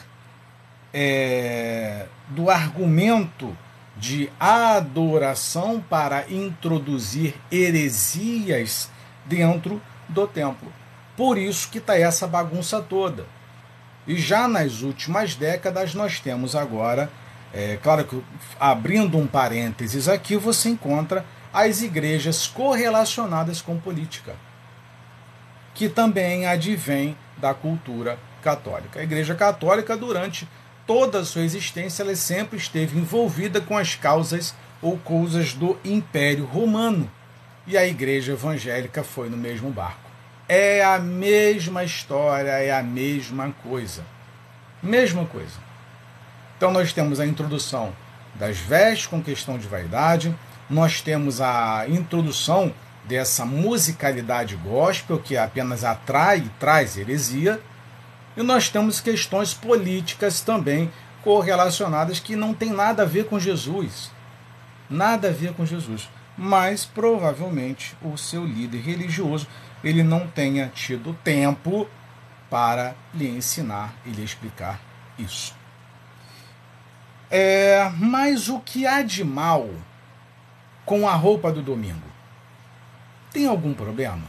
[0.93, 3.55] é, do argumento
[3.97, 8.89] de adoração para introduzir heresias
[9.25, 10.71] dentro do templo.
[11.17, 13.25] Por isso que está essa bagunça toda.
[14.07, 17.11] E já nas últimas décadas nós temos agora
[17.53, 18.21] é, claro que
[18.59, 24.35] abrindo um parênteses aqui, você encontra as igrejas correlacionadas com política,
[25.73, 28.99] que também advém da cultura católica.
[28.99, 30.47] A Igreja Católica, durante
[30.85, 36.45] toda a sua existência, ela sempre esteve envolvida com as causas ou coisas do Império
[36.45, 37.09] Romano.
[37.65, 40.09] E a Igreja Evangélica foi no mesmo barco.
[40.47, 44.03] É a mesma história, é a mesma coisa.
[44.81, 45.68] Mesma coisa.
[46.59, 47.93] Então nós temos a introdução
[48.35, 50.35] das vestes com questão de vaidade,
[50.69, 52.73] nós temos a introdução
[53.05, 57.61] dessa musicalidade gospel que apenas atrai e traz heresia,
[58.35, 60.91] e nós temos questões políticas também
[61.23, 64.11] correlacionadas que não tem nada a ver com Jesus.
[64.89, 66.09] Nada a ver com Jesus.
[66.37, 69.47] Mas provavelmente o seu líder religioso
[69.81, 71.87] ele não tenha tido tempo
[72.49, 74.81] para lhe ensinar e lhe explicar
[75.17, 75.58] isso.
[77.31, 79.69] É, mas o que há de mal
[80.85, 82.07] com a roupa do domingo?
[83.31, 84.25] Tem algum problema?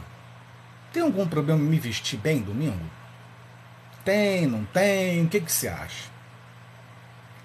[0.93, 2.85] Tem algum problema me vestir bem domingo?
[4.05, 5.23] Tem, não tem?
[5.23, 6.09] O que, que você acha?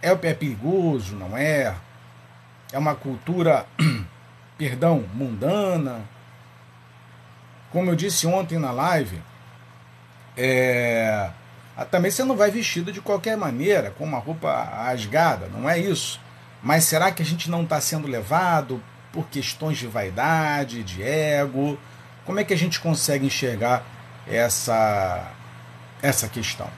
[0.02, 1.74] É, é perigoso, não é?
[2.72, 3.66] É uma cultura,
[4.58, 6.02] perdão, mundana?
[7.70, 9.20] Como eu disse ontem na live,
[10.36, 11.30] é,
[11.84, 16.18] também você não vai vestido de qualquer maneira, com uma roupa rasgada, não é isso.
[16.62, 21.78] Mas será que a gente não está sendo levado por questões de vaidade, de ego?
[22.24, 23.84] Como é que a gente consegue enxergar
[24.26, 25.30] essa,
[26.02, 26.68] essa questão?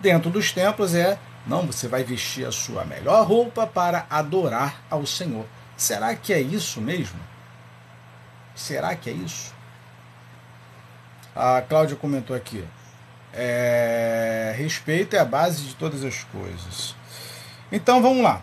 [0.00, 5.04] Dentro dos templos é, não, você vai vestir a sua melhor roupa para adorar ao
[5.04, 5.44] Senhor.
[5.76, 7.20] Será que é isso mesmo?
[8.54, 9.54] Será que é isso?
[11.34, 12.64] A Cláudia comentou aqui.
[13.32, 16.94] É, respeito é a base de todas as coisas.
[17.70, 18.42] Então vamos lá.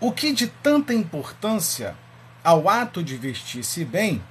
[0.00, 1.94] O que de tanta importância
[2.42, 4.22] ao ato de vestir-se bem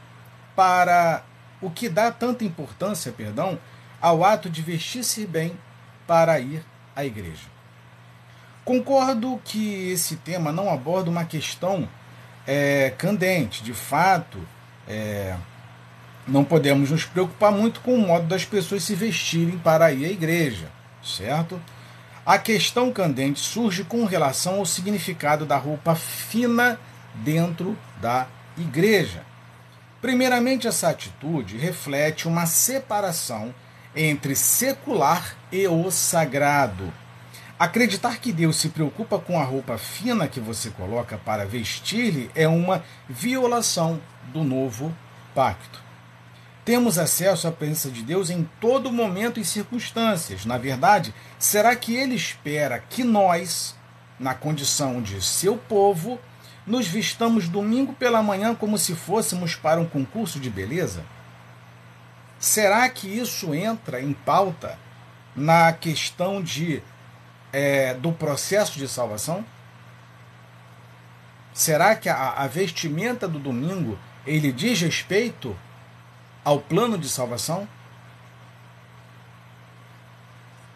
[0.56, 1.24] para
[1.62, 3.60] o que dá tanta importância, perdão,
[4.02, 5.58] ao ato de vestir-se bem
[6.08, 6.66] para ir
[6.96, 7.48] à igreja.
[8.66, 11.88] Concordo que esse tema não aborda uma questão
[12.48, 14.40] é, candente, de fato,
[14.88, 15.36] é,
[16.30, 20.10] não podemos nos preocupar muito com o modo das pessoas se vestirem para ir à
[20.10, 20.68] igreja,
[21.04, 21.60] certo?
[22.26, 26.80] A questão candente surge com relação ao significado da roupa fina
[27.16, 29.24] dentro da igreja.
[30.02, 33.54] Primeiramente, essa atitude reflete uma separação
[33.96, 36.94] entre secular e o sagrado.
[37.58, 42.48] Acreditar que Deus se preocupa com a roupa fina que você coloca para vestir-lhe é
[42.48, 44.00] uma violação
[44.32, 44.96] do novo
[45.36, 45.89] pacto.
[46.66, 50.46] Temos acesso à presença de Deus em todo momento e circunstâncias.
[50.46, 53.76] Na verdade, será que Ele espera que nós,
[54.20, 56.20] na condição de seu povo,
[56.68, 61.04] nos vistamos domingo pela manhã como se fôssemos para um concurso de beleza?
[62.40, 64.78] Será que isso entra em pauta
[65.36, 66.82] na questão de,
[67.52, 69.44] é, do processo de salvação?
[71.54, 75.58] Será que a, a vestimenta do domingo ele diz respeito
[76.44, 77.68] ao plano de salvação?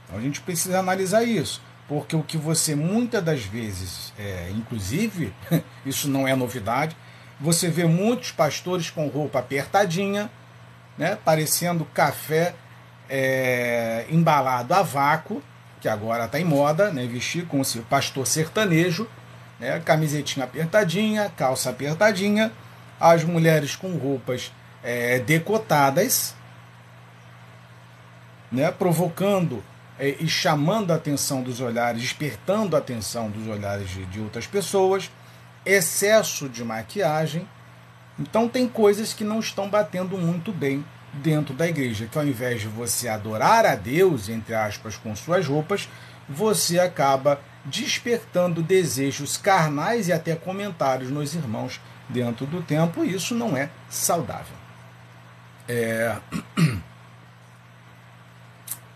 [0.06, 5.34] Então a gente precisa analisar isso, porque o que você muitas das vezes, é, inclusive,
[5.86, 6.96] isso não é novidade,
[7.40, 10.30] você vê muitos pastores com roupa apertadinha,
[10.98, 12.54] né, parecendo café
[13.10, 15.42] é, embalado a vácuo,
[15.82, 19.08] que agora está em moda, né, vestir como se pastor sertanejo,
[19.60, 22.52] né, camisetinha apertadinha, calça apertadinha,
[23.00, 24.52] as mulheres com roupas
[24.84, 26.36] é, decotadas,
[28.52, 29.64] né, provocando
[29.98, 34.46] é, e chamando a atenção dos olhares, despertando a atenção dos olhares de, de outras
[34.46, 35.10] pessoas,
[35.66, 37.48] excesso de maquiagem.
[38.20, 42.62] Então tem coisas que não estão batendo muito bem dentro da igreja, que ao invés
[42.62, 45.88] de você adorar a Deus, entre aspas, com suas roupas,
[46.28, 53.34] você acaba despertando desejos carnais e até comentários nos irmãos dentro do templo, e isso
[53.36, 54.63] não é saudável.
[55.68, 56.16] É...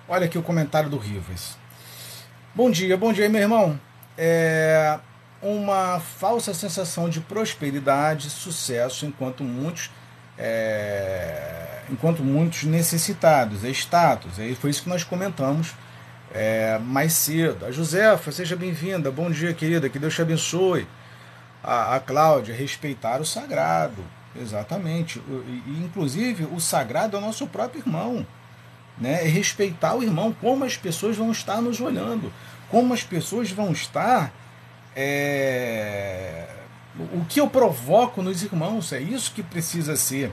[0.08, 1.58] Olha aqui o comentário do Rivas.
[2.56, 3.80] Bom dia, bom dia, meu irmão.
[4.18, 5.00] É
[5.42, 9.92] uma falsa sensação de prosperidade, sucesso, enquanto muitos,
[10.38, 14.40] é, enquanto muitos necessitados, é status.
[14.40, 15.76] É, foi isso que nós comentamos
[16.34, 17.66] é, mais cedo.
[17.66, 19.12] A Josefa, seja bem-vinda.
[19.12, 19.90] Bom dia, querida.
[19.90, 20.88] Que Deus te abençoe.
[21.64, 24.04] A, a Cláudia, respeitar o sagrado.
[24.40, 25.20] Exatamente.
[25.20, 28.26] E, inclusive, o sagrado é o nosso próprio irmão.
[28.98, 29.26] Né?
[29.26, 32.32] É respeitar o irmão, como as pessoas vão estar nos olhando,
[32.70, 34.32] como as pessoas vão estar.
[34.96, 36.48] É...
[37.14, 40.32] O que eu provoco nos irmãos, é isso que precisa ser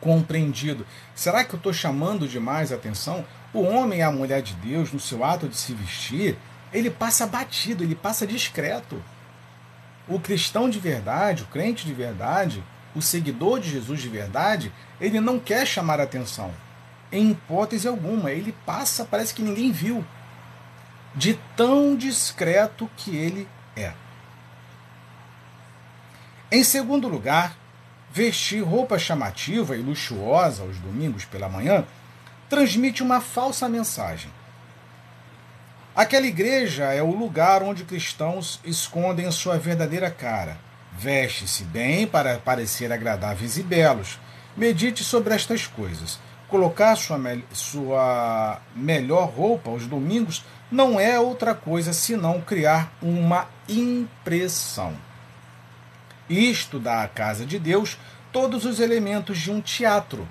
[0.00, 0.86] compreendido.
[1.14, 3.24] Será que eu estou chamando demais a atenção?
[3.52, 6.36] O homem e a mulher de Deus, no seu ato de se vestir,
[6.72, 9.02] ele passa batido, ele passa discreto.
[10.06, 12.62] O cristão de verdade, o crente de verdade,
[12.94, 16.52] o seguidor de Jesus de verdade, ele não quer chamar atenção.
[17.10, 20.04] Em hipótese alguma, ele passa, parece que ninguém viu.
[21.14, 23.92] De tão discreto que ele é.
[26.50, 27.56] Em segundo lugar,
[28.10, 31.84] vestir roupa chamativa e luxuosa aos domingos pela manhã
[32.48, 34.30] transmite uma falsa mensagem.
[35.94, 40.56] Aquela igreja é o lugar onde cristãos escondem sua verdadeira cara.
[40.98, 44.18] Veste-se bem para parecer agradáveis e belos.
[44.56, 46.18] Medite sobre estas coisas.
[46.48, 53.46] Colocar sua, me sua melhor roupa aos domingos não é outra coisa senão criar uma
[53.68, 54.96] impressão.
[56.28, 57.96] Isto dá à casa de Deus
[58.32, 60.28] todos os elementos de um teatro.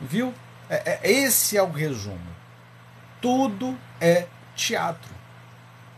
[0.00, 0.32] Viu?
[0.68, 2.30] É, é, esse é o resumo.
[3.20, 5.10] Tudo é teatro.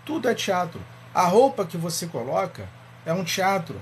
[0.03, 0.81] Tudo é teatro.
[1.14, 2.66] A roupa que você coloca
[3.04, 3.80] é um teatro.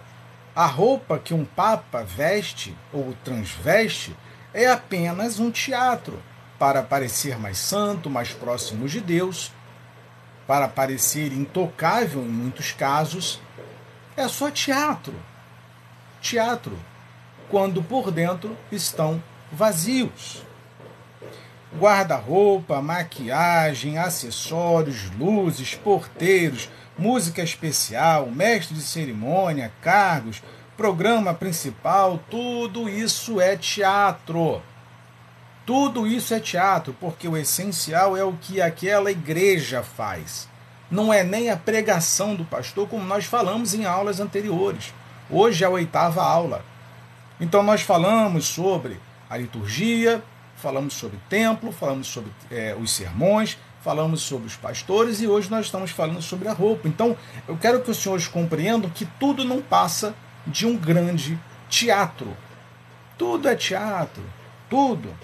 [0.55, 4.17] A roupa que um papa veste ou transveste
[4.53, 6.21] é apenas um teatro
[6.59, 9.53] para parecer mais santo, mais próximo de Deus,
[10.47, 13.41] para parecer intocável em muitos casos.
[14.17, 15.15] É só teatro.
[16.21, 16.79] Teatro,
[17.49, 20.50] quando por dentro estão vazios
[21.79, 30.43] guarda-roupa, maquiagem, acessórios, luzes, porteiros, música especial, mestre de cerimônia, cargos,
[30.77, 34.63] programa principal, tudo isso é teatro.
[35.65, 40.49] Tudo isso é teatro, porque o essencial é o que aquela igreja faz.
[40.91, 44.93] Não é nem a pregação do pastor, como nós falamos em aulas anteriores.
[45.31, 46.65] Hoje é a oitava aula.
[47.41, 50.23] Então nós falamos sobre a liturgia,
[50.61, 55.67] falamos sobre templo, falamos sobre é, os sermões, falamos sobre os pastores e hoje nós
[55.67, 56.87] estamos falando sobre a roupa.
[56.87, 57.17] Então,
[57.49, 60.15] eu quero que os senhores compreendam que tudo não passa
[60.47, 62.37] de um grande teatro.
[63.17, 64.23] Tudo é teatro,
[64.69, 65.15] tudo.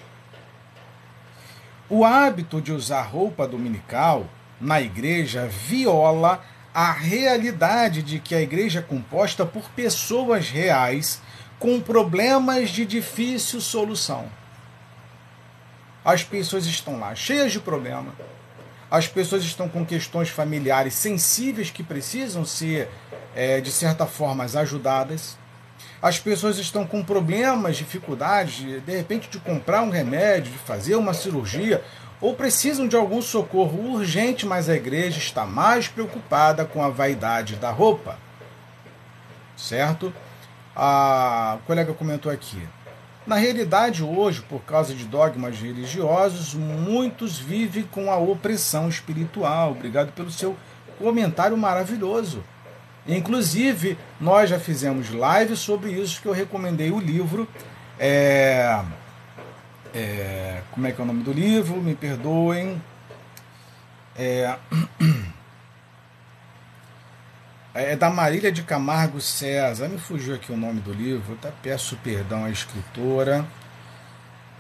[1.89, 4.27] O hábito de usar roupa dominical
[4.61, 6.43] na igreja viola
[6.75, 11.23] a realidade de que a igreja é composta por pessoas reais
[11.59, 14.27] com problemas de difícil solução.
[16.07, 18.15] As pessoas estão lá cheias de problema.
[18.89, 22.89] As pessoas estão com questões familiares sensíveis que precisam ser,
[23.35, 25.37] é, de certa forma, ajudadas.
[26.01, 31.13] As pessoas estão com problemas, dificuldades, de, repente, de comprar um remédio, de fazer uma
[31.13, 31.83] cirurgia,
[32.21, 37.57] ou precisam de algum socorro urgente, mas a igreja está mais preocupada com a vaidade
[37.57, 38.17] da roupa.
[39.57, 40.15] Certo?
[40.77, 42.63] A colega comentou aqui.
[43.27, 49.73] Na realidade, hoje, por causa de dogmas religiosos, muitos vivem com a opressão espiritual.
[49.73, 50.57] Obrigado pelo seu
[50.97, 52.45] comentário maravilhoso.
[53.07, 57.49] Inclusive, nós já fizemos live sobre isso, que eu recomendei o livro.
[57.99, 58.81] É,
[59.93, 61.77] é, como é que é o nome do livro?
[61.77, 62.81] Me perdoem.
[64.17, 64.57] É,
[67.79, 69.87] É da Marília de Camargo César.
[69.87, 71.35] Me fugiu aqui o nome do livro.
[71.35, 73.45] Até peço perdão à escritora.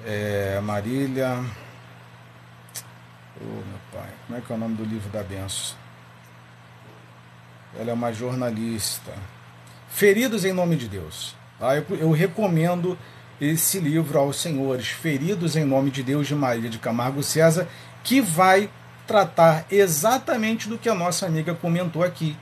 [0.04, 1.42] É, Marília.
[3.40, 4.10] Oh, meu pai.
[4.26, 5.78] Como é que é o nome do livro da benção?
[7.80, 9.14] Ela é uma jornalista.
[9.88, 11.34] Feridos em Nome de Deus.
[11.58, 11.74] Tá?
[11.74, 12.98] Eu, eu recomendo
[13.40, 14.88] esse livro aos senhores.
[14.88, 17.66] Feridos em Nome de Deus, de Marília de Camargo César,
[18.04, 18.68] que vai
[19.06, 22.36] tratar exatamente do que a nossa amiga comentou aqui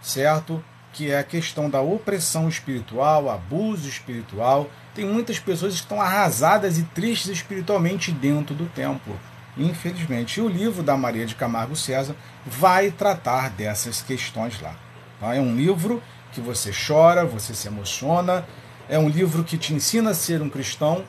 [0.00, 0.62] certo?
[0.92, 4.68] Que é a questão da opressão espiritual, abuso espiritual.
[4.94, 9.18] Tem muitas pessoas que estão arrasadas e tristes espiritualmente dentro do templo,
[9.56, 10.40] infelizmente.
[10.40, 14.74] E o livro da Maria de Camargo César vai tratar dessas questões lá.
[15.20, 15.34] Tá?
[15.34, 18.46] É um livro que você chora, você se emociona,
[18.88, 21.04] é um livro que te ensina a ser um cristão.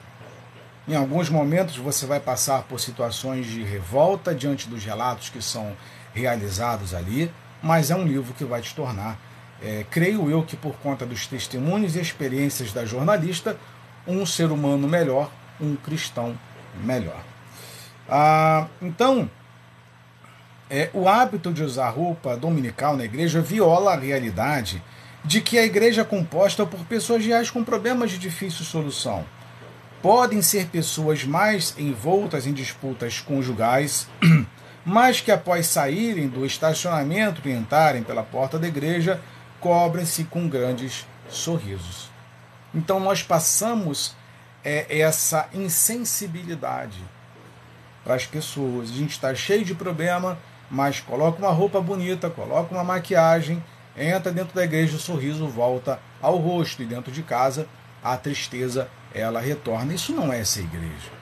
[0.88, 5.76] Em alguns momentos você vai passar por situações de revolta diante dos relatos que são
[6.14, 9.20] realizados ali, mas é um livro que vai te tornar,
[9.62, 13.58] é, creio eu que por conta dos testemunhos e experiências da jornalista,
[14.08, 16.38] um ser humano melhor, um cristão
[16.84, 17.22] melhor.
[18.08, 19.30] Ah, então,
[20.70, 24.82] é, o hábito de usar roupa dominical na igreja viola a realidade
[25.24, 29.26] de que a igreja é composta por pessoas reais com problemas de difícil solução.
[30.02, 34.08] Podem ser pessoas mais envoltas em disputas conjugais,
[34.86, 39.20] mas que após saírem do estacionamento e entrarem pela porta da igreja,
[39.60, 42.10] cobrem-se com grandes sorrisos.
[42.74, 44.16] Então nós passamos
[44.64, 47.00] é, essa insensibilidade
[48.04, 48.90] para as pessoas.
[48.90, 50.38] A gente está cheio de problema,
[50.70, 53.64] mas coloca uma roupa bonita, coloca uma maquiagem,
[53.98, 57.68] entra dentro da igreja, o sorriso volta ao rosto e dentro de casa
[58.04, 59.94] a tristeza ela retorna.
[59.94, 61.19] Isso não é essa igreja.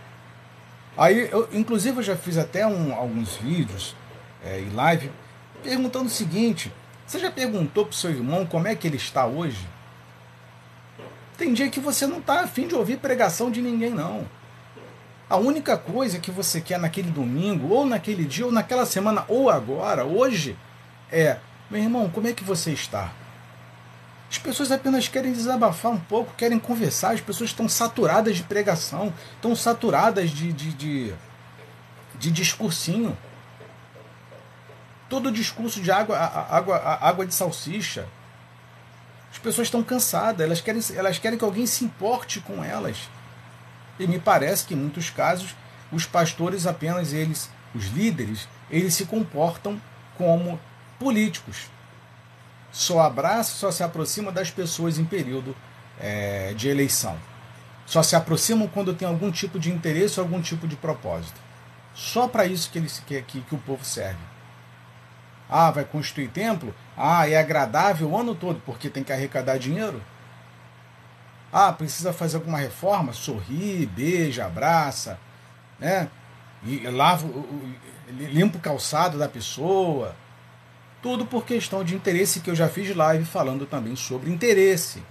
[0.97, 3.95] Aí, eu, inclusive, eu já fiz até um, alguns vídeos
[4.43, 5.11] é, e live
[5.61, 6.71] perguntando o seguinte:
[7.05, 9.67] Você já perguntou para o seu irmão como é que ele está hoje?
[11.37, 14.27] Tem dia que você não está afim de ouvir pregação de ninguém, não.
[15.29, 19.49] A única coisa que você quer naquele domingo, ou naquele dia, ou naquela semana, ou
[19.49, 20.57] agora, hoje,
[21.11, 21.37] é:
[21.69, 23.11] meu irmão, como é que você está?
[24.29, 29.13] As pessoas apenas querem desabafar um pouco, querem conversar, as pessoas estão saturadas de pregação,
[29.35, 31.13] estão saturadas de, de, de,
[32.15, 33.17] de discursinho.
[35.09, 38.05] Todo discurso de água, água, água de salsicha.
[39.31, 43.09] As pessoas estão cansadas, elas querem, elas querem que alguém se importe com elas.
[43.97, 45.55] E me parece que em muitos casos
[45.89, 49.81] os pastores apenas eles, os líderes, eles se comportam
[50.17, 50.59] como
[50.99, 51.69] políticos
[52.71, 55.55] só abraça, só se aproxima das pessoas em período
[55.99, 57.17] é, de eleição.
[57.85, 61.39] Só se aproximam quando tem algum tipo de interesse ou algum tipo de propósito.
[61.93, 64.19] Só para isso que, eles, que, que, que o povo serve.
[65.49, 66.75] Ah, vai construir templo?
[66.95, 70.03] Ah, é agradável o ano todo porque tem que arrecadar dinheiro?
[71.51, 73.13] Ah, precisa fazer alguma reforma?
[73.13, 75.17] Sorri, beija, abraça,
[75.79, 76.09] né?
[76.63, 77.25] E lava,
[78.09, 80.13] limpa o calçado da pessoa
[81.01, 85.03] tudo por questão de interesse, que eu já fiz live falando também sobre interesse.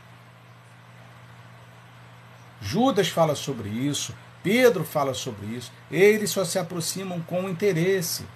[2.60, 5.72] Judas fala sobre isso, Pedro fala sobre isso.
[5.90, 8.26] Eles só se aproximam com interesse.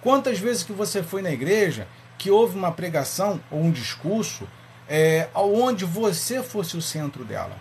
[0.00, 1.86] Quantas vezes que você foi na igreja
[2.18, 4.48] que houve uma pregação ou um discurso
[4.88, 7.56] é, onde você fosse o centro dela,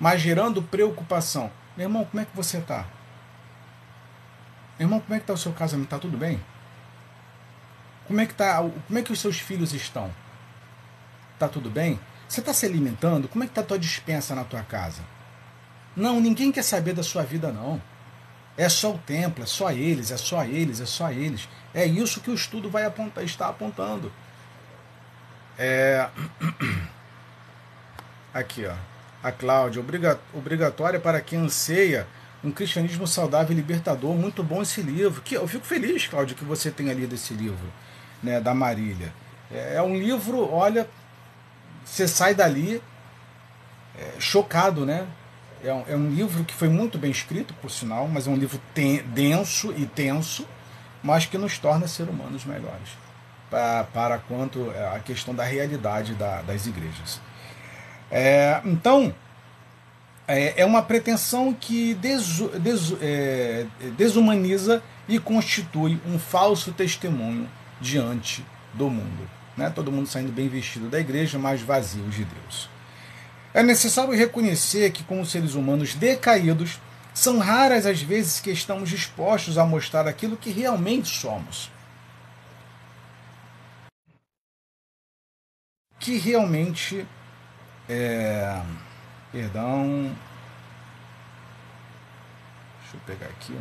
[0.00, 1.50] mas gerando preocupação?
[1.76, 2.86] Meu irmão, como é que você está?
[4.78, 5.86] Irmão, como é que está o seu casamento?
[5.86, 6.40] Está tudo bem?
[8.06, 8.58] Como é que tá?
[8.58, 10.12] Como é que os seus filhos estão?
[11.38, 11.98] Tá tudo bem?
[12.28, 13.28] Você está se alimentando?
[13.28, 15.02] Como é que tá a tua dispensa na tua casa?
[15.94, 17.80] Não, ninguém quer saber da sua vida não.
[18.56, 21.48] É só o templo, é só eles, é só eles, é só eles.
[21.74, 24.10] É isso que o estudo vai apontar, está apontando.
[25.58, 26.08] É...
[28.32, 28.74] Aqui, ó.
[29.22, 29.82] A Cláudia,
[30.32, 32.06] obrigatória para quem anseia
[32.44, 34.14] um cristianismo saudável e libertador.
[34.14, 35.20] Muito bom esse livro.
[35.22, 37.66] Que eu fico feliz, Cláudia, que você tenha lido esse livro
[38.22, 39.12] né, da Marília.
[39.50, 40.88] É, é um livro, olha,
[41.84, 42.82] você sai dali
[43.98, 45.06] é, chocado, né?
[45.64, 48.36] É um, é um, livro que foi muito bem escrito, por sinal, mas é um
[48.36, 50.46] livro ten, denso e tenso,
[51.02, 52.90] mas que nos torna ser humanos melhores
[53.50, 57.20] para, para quanto a questão da realidade da, das igrejas.
[58.10, 59.14] É, então,
[60.28, 62.50] é, é, uma pretensão que desu,
[63.00, 67.48] é, desumaniza e constitui um falso testemunho
[67.80, 69.28] diante do mundo.
[69.56, 69.70] Né?
[69.70, 72.68] Todo mundo saindo bem vestido da igreja, mas vazios de Deus.
[73.54, 76.78] É necessário reconhecer que, como seres humanos decaídos,
[77.14, 81.70] são raras as vezes que estamos dispostos a mostrar aquilo que realmente somos.
[85.98, 87.06] Que realmente
[87.88, 88.60] é.
[89.32, 90.14] Perdão.
[92.82, 93.58] Deixa eu pegar aqui.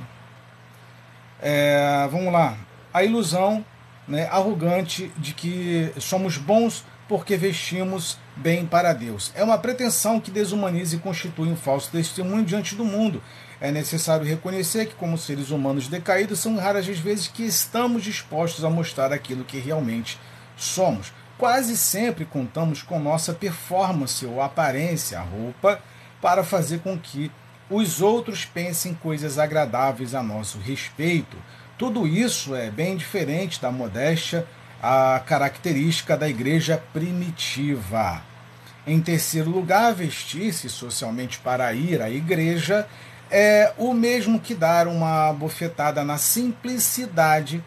[1.39, 2.57] É, vamos lá.
[2.93, 3.66] A ilusão
[4.08, 9.32] né, arrogante de que somos bons porque vestimos bem para Deus.
[9.36, 13.22] É uma pretensão que desumaniza e constitui um falso testemunho diante do mundo.
[13.62, 18.66] É necessário reconhecer que, como seres humanos decaídos, são raras as vezes que estamos dispostos
[18.66, 20.20] a mostrar aquilo que realmente
[20.58, 21.14] somos.
[21.38, 25.80] Quase sempre contamos com nossa performance ou aparência, a roupa,
[26.22, 27.32] para fazer com que
[27.70, 31.38] os outros pensem coisas agradáveis a nosso respeito.
[31.78, 34.47] Tudo isso é bem diferente da modéstia,
[34.82, 38.23] a característica da igreja primitiva.
[38.88, 42.88] Em terceiro lugar, vestir-se socialmente para ir à igreja
[43.30, 47.61] é o mesmo que dar uma bofetada na simplicidade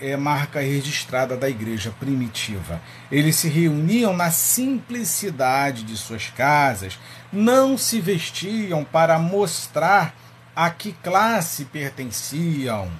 [0.00, 2.80] é, marca registrada da igreja primitiva.
[3.08, 6.98] Eles se reuniam na simplicidade de suas casas,
[7.32, 10.12] não se vestiam para mostrar
[10.56, 12.90] a que classe pertenciam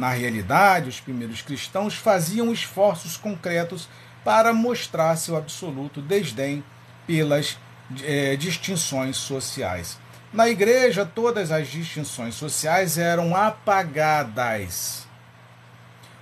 [0.00, 3.86] na realidade, os primeiros cristãos faziam esforços concretos
[4.24, 6.64] para mostrar seu absoluto desdém
[7.06, 7.58] pelas
[8.02, 9.98] é, distinções sociais.
[10.32, 15.06] Na igreja, todas as distinções sociais eram apagadas.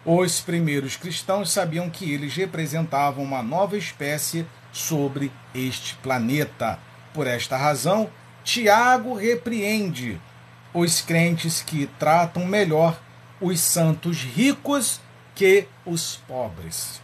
[0.04, 6.80] Os primeiros cristãos sabiam que eles representavam uma nova espécie sobre este planeta.
[7.14, 8.10] Por esta razão,
[8.42, 10.20] Tiago repreende
[10.74, 12.98] os crentes que tratam melhor
[13.40, 15.00] os santos ricos
[15.34, 17.00] que os pobres.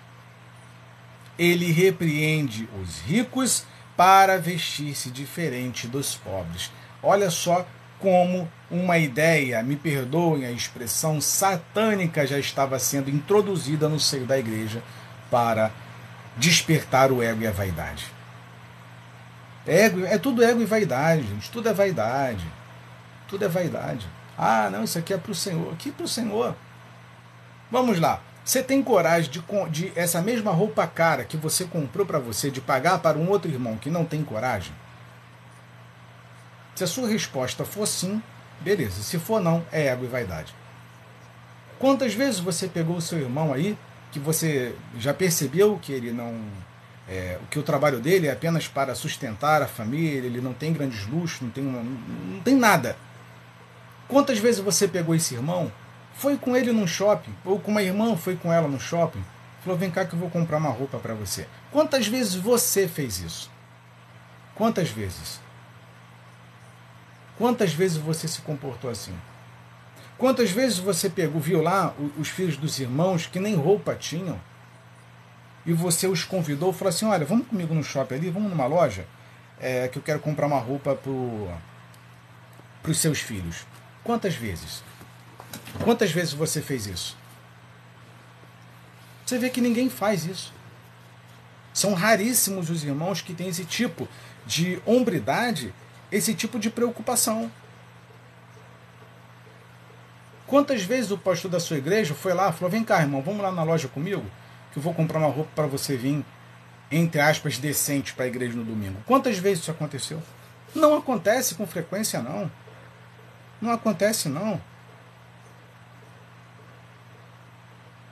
[1.38, 3.64] Ele repreende os ricos
[3.96, 6.70] para vestir-se diferente dos pobres.
[7.02, 7.66] Olha só
[7.98, 14.38] como uma ideia, me perdoem a expressão, satânica já estava sendo introduzida no seio da
[14.38, 14.82] igreja
[15.30, 15.70] para
[16.36, 18.06] despertar o ego e a vaidade.
[19.66, 21.50] Ego, é tudo ego e vaidade, gente.
[21.50, 22.44] Tudo é vaidade.
[23.26, 24.06] Tudo é vaidade.
[24.36, 25.72] Ah, não, isso aqui é para o Senhor.
[25.72, 26.54] Aqui para o Senhor.
[27.70, 28.20] Vamos lá.
[28.44, 32.60] Você tem coragem de, de essa mesma roupa cara que você comprou para você, de
[32.60, 34.74] pagar para um outro irmão que não tem coragem?
[36.74, 38.22] Se a sua resposta for sim,
[38.60, 39.02] beleza.
[39.02, 40.54] Se for não, é ego e vaidade.
[41.78, 43.78] Quantas vezes você pegou o seu irmão aí,
[44.10, 46.38] que você já percebeu que ele não.
[47.06, 51.06] É, que o trabalho dele é apenas para sustentar a família, ele não tem grandes
[51.06, 52.96] luxos, não tem, não tem nada.
[54.08, 55.72] Quantas vezes você pegou esse irmão,
[56.14, 59.24] foi com ele num shopping, ou com uma irmã foi com ela no shopping,
[59.62, 61.46] falou: vem cá que eu vou comprar uma roupa para você.
[61.72, 63.50] Quantas vezes você fez isso?
[64.54, 65.40] Quantas vezes?
[67.36, 69.14] Quantas vezes você se comportou assim?
[70.16, 74.40] Quantas vezes você pegou, viu lá os filhos dos irmãos que nem roupa tinham?
[75.66, 79.06] E você os convidou, falou assim: olha, vamos comigo no shopping ali, vamos numa loja,
[79.58, 83.66] é, que eu quero comprar uma roupa para os seus filhos.
[84.04, 84.84] Quantas vezes?
[85.82, 87.16] Quantas vezes você fez isso?
[89.26, 90.52] Você vê que ninguém faz isso.
[91.72, 94.06] São raríssimos os irmãos que têm esse tipo
[94.46, 95.74] de hombridade
[96.14, 97.50] esse tipo de preocupação.
[100.46, 103.42] Quantas vezes o pastor da sua igreja foi lá e falou: Vem cá, irmão, vamos
[103.42, 104.24] lá na loja comigo,
[104.72, 106.24] que eu vou comprar uma roupa para você vir,
[106.90, 108.98] entre aspas, decente para a igreja no domingo.
[109.06, 110.22] Quantas vezes isso aconteceu?
[110.74, 112.50] Não acontece com frequência, não.
[113.64, 114.60] Não acontece, não.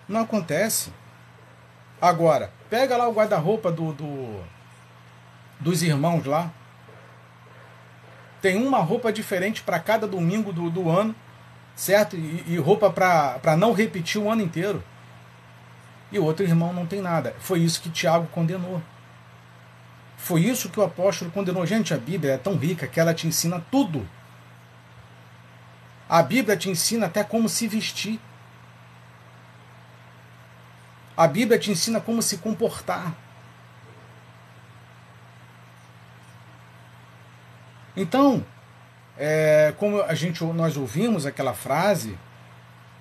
[0.08, 0.90] Não acontece.
[2.00, 4.42] Agora, pega lá o guarda-roupa do, do,
[5.60, 6.50] dos irmãos lá
[8.40, 11.14] tem uma roupa diferente para cada domingo do, do ano,
[11.76, 12.16] certo?
[12.16, 14.82] E, e roupa para não repetir o ano inteiro.
[16.10, 17.36] E o outro irmão não tem nada.
[17.40, 18.82] Foi isso que Tiago condenou.
[20.16, 21.66] Foi isso que o apóstolo condenou.
[21.66, 24.08] Gente, a Bíblia é tão rica que ela te ensina tudo.
[26.12, 28.20] A Bíblia te ensina até como se vestir.
[31.16, 33.14] A Bíblia te ensina como se comportar.
[37.96, 38.44] Então,
[39.16, 42.18] é, como a gente nós ouvimos aquela frase,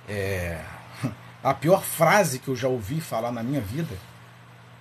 [0.08, 0.64] é,
[1.44, 3.94] a pior frase que eu já ouvi falar na minha vida,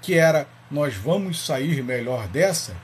[0.01, 2.77] que era nós vamos sair melhor dessa.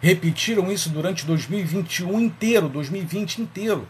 [0.00, 3.86] Repetiram isso durante 2021 inteiro, 2020 inteiro.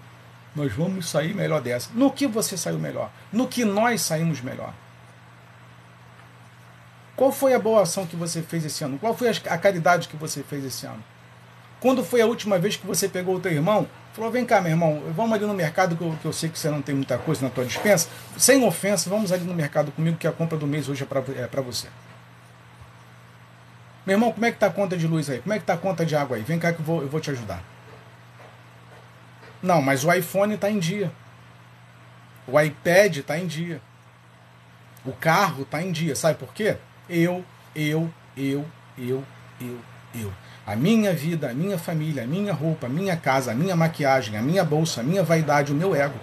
[0.54, 1.90] Nós vamos sair melhor dessa.
[1.94, 3.10] No que você saiu melhor?
[3.32, 4.72] No que nós saímos melhor?
[7.14, 8.98] Qual foi a boa ação que você fez esse ano?
[8.98, 11.02] Qual foi a caridade que você fez esse ano?
[11.80, 13.88] Quando foi a última vez que você pegou o teu irmão?
[14.12, 16.58] Falou, vem cá, meu irmão, vamos ali no mercado que eu, que eu sei que
[16.58, 18.08] você não tem muita coisa na tua dispensa.
[18.36, 21.20] Sem ofensa, vamos ali no mercado comigo que a compra do mês hoje é para
[21.20, 21.86] é você.
[24.04, 25.40] Meu irmão, como é que tá a conta de luz aí?
[25.40, 26.42] Como é que tá a conta de água aí?
[26.42, 27.62] Vem cá que eu vou, eu vou te ajudar.
[29.62, 31.12] Não, mas o iPhone está em dia.
[32.46, 33.80] O iPad está em dia.
[35.04, 36.14] O carro está em dia.
[36.14, 36.76] Sabe por quê?
[37.08, 37.44] Eu,
[37.74, 38.64] eu, eu,
[38.96, 39.24] eu,
[39.60, 39.78] eu,
[40.14, 40.32] eu
[40.68, 44.36] a minha vida, a minha família, a minha roupa, a minha casa, a minha maquiagem,
[44.36, 46.20] a minha bolsa, a minha vaidade, o meu ego.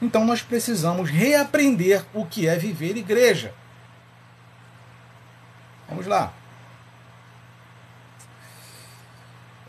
[0.00, 3.52] Então nós precisamos reaprender o que é viver igreja.
[5.88, 6.32] Vamos lá.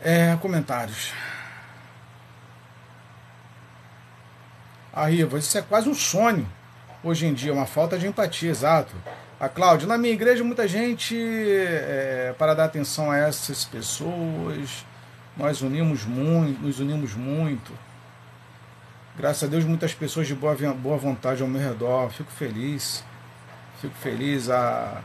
[0.02, 1.12] É, comentários.
[4.92, 6.48] Aí, isso é quase um sonho.
[7.04, 8.94] Hoje em dia, uma falta de empatia, exato.
[9.38, 14.84] A Cláudia, na minha igreja, muita gente, é, para dar atenção a essas pessoas,
[15.36, 17.72] nós unimos muito, nos unimos muito.
[19.16, 22.10] Graças a Deus, muitas pessoas de boa, boa vontade ao meu redor.
[22.10, 23.04] Fico feliz.
[23.80, 24.48] Fico feliz.
[24.48, 25.02] A,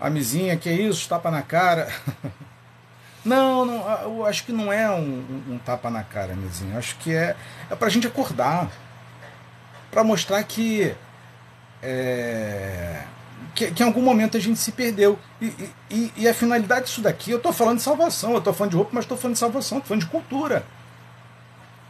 [0.00, 1.08] a mizinha, que é isso?
[1.08, 1.88] Tapa na cara.
[3.24, 6.78] Não, não, eu acho que não é um, um, tapa na cara, mizinha.
[6.78, 7.36] Acho que é,
[7.70, 8.70] é para a gente acordar.
[9.90, 10.94] Para mostrar que
[11.82, 13.02] é,
[13.54, 15.18] que, que, em algum momento a gente se perdeu.
[15.40, 15.52] E,
[15.90, 18.76] e, e a finalidade disso daqui, eu estou falando de salvação, eu estou falando de
[18.76, 20.64] roupa, mas estou falando de salvação, estou falando de cultura.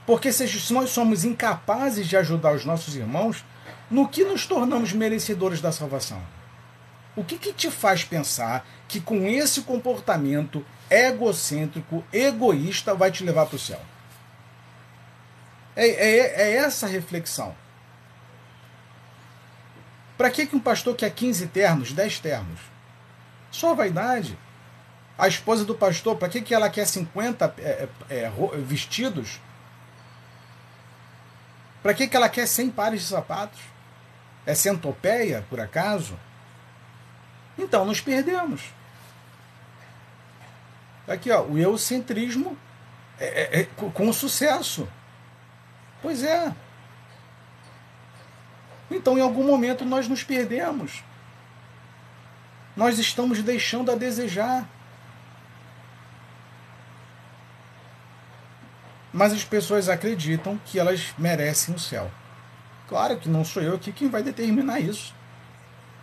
[0.06, 3.44] Porque se, se nós somos incapazes de ajudar os nossos irmãos,
[3.90, 6.20] no que nos tornamos merecedores da salvação?
[7.16, 13.47] O que, que te faz pensar que com esse comportamento egocêntrico, egoísta, vai te levar
[13.47, 13.80] para o céu?
[15.76, 17.55] É, é, é essa reflexão.
[20.16, 22.61] Para que, que um pastor quer 15 ternos, 10 ternos?
[23.53, 24.36] Só vaidade.
[25.16, 29.41] A esposa do pastor, para que, que ela quer 50 é, é, é vestidos?
[31.82, 33.61] Para que, que ela quer 100 pares de sapatos?
[34.45, 36.18] É centopeia, por acaso?
[37.57, 38.62] Então nos perdemos.
[41.09, 42.56] Aqui, ó, o eurocentrismo
[43.18, 44.86] é, é, é, com sucesso.
[46.02, 46.54] Pois é.
[48.90, 51.02] Então, em algum momento, nós nos perdemos.
[52.76, 54.68] Nós estamos deixando a desejar.
[59.12, 62.11] Mas as pessoas acreditam que elas merecem o céu.
[62.86, 65.14] Claro que não sou eu aqui quem vai determinar isso.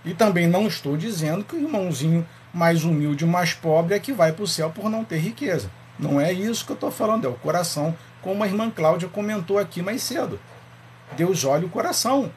[0.03, 4.31] E também não estou dizendo que o irmãozinho mais humilde, mais pobre é que vai
[4.31, 5.69] para o céu por não ter riqueza.
[5.99, 9.59] Não é isso que eu estou falando, é o coração, como a irmã Cláudia comentou
[9.59, 10.39] aqui mais cedo.
[11.17, 12.31] Deus olha o coração.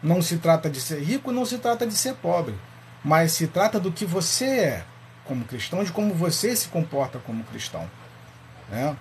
[0.00, 2.54] Não se trata de ser rico, não se trata de ser pobre,
[3.02, 4.84] mas se trata do que você é
[5.24, 7.90] como cristão, de como você se comporta como cristão.
[8.68, 8.96] Né?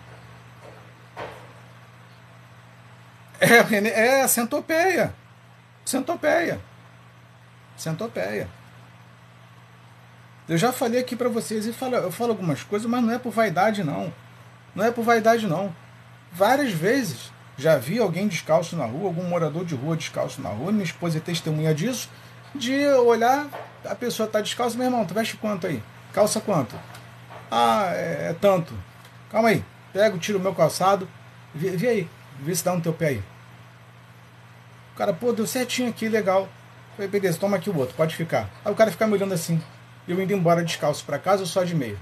[3.40, 5.14] É, é a centopeia.
[5.86, 6.60] Centopeia.
[7.78, 8.57] Centopeia.
[10.48, 13.20] Eu já falei aqui para vocês e falo, eu falo algumas coisas, mas não é
[13.20, 14.14] por vaidade não.
[14.74, 15.76] Não é por vaidade não.
[16.32, 20.72] Várias vezes já vi alguém descalço na rua, algum morador de rua descalço na rua,
[20.72, 22.10] minha esposa é testemunha disso,
[22.56, 23.48] de olhar,
[23.84, 25.84] a pessoa está descalça, meu irmão, tu veste quanto aí?
[26.14, 26.80] Calça quanto?
[27.52, 28.74] Ah, é, é tanto.
[29.30, 31.10] Calma aí, pego, tiro o meu calçado,
[31.54, 33.24] vê, vê aí, vê se dá no teu pé aí.
[34.94, 36.48] O cara, pô, deu certinho aqui, legal.
[36.96, 38.50] Falei, beleza, toma aqui o outro, pode ficar.
[38.64, 39.62] Aí o cara fica me olhando assim
[40.08, 42.00] eu indo embora descalço para casa ou só de meio.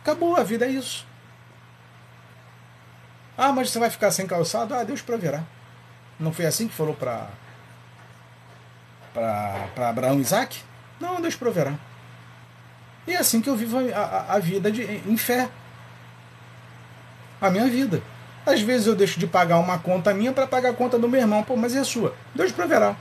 [0.00, 1.06] Acabou, a vida é isso.
[3.36, 4.74] Ah, mas você vai ficar sem calçado?
[4.74, 5.42] Ah, Deus proverá.
[6.18, 7.28] Não foi assim que falou para
[9.12, 10.62] para Abraão e Isaac?
[10.98, 11.74] Não, Deus proverá.
[13.06, 15.48] E é assim que eu vivo a, a, a vida de, em fé.
[17.40, 18.02] A minha vida.
[18.46, 21.20] Às vezes eu deixo de pagar uma conta minha para pagar a conta do meu
[21.20, 21.42] irmão.
[21.42, 22.14] Pô, mas é sua?
[22.34, 22.96] Deus proverá.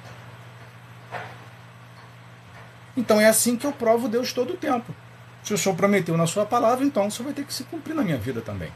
[2.95, 4.93] Então é assim que eu provo Deus todo o tempo.
[5.43, 7.93] Se o Senhor prometeu na sua palavra, então o Senhor vai ter que se cumprir
[7.95, 8.71] na minha vida também.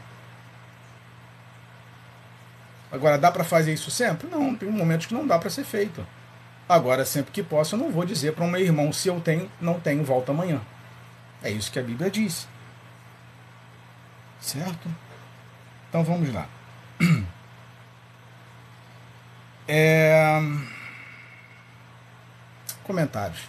[2.90, 4.28] Agora, dá para fazer isso sempre?
[4.28, 6.06] Não, tem momentos que não dá para ser feito.
[6.68, 9.50] Agora, sempre que posso, eu não vou dizer para o meu irmão se eu tenho,
[9.60, 10.60] não tenho, volta amanhã.
[11.42, 12.48] É isso que a Bíblia diz.
[14.40, 14.88] Certo?
[15.88, 16.46] Então vamos lá.
[19.68, 20.40] É...
[22.84, 23.40] Comentários.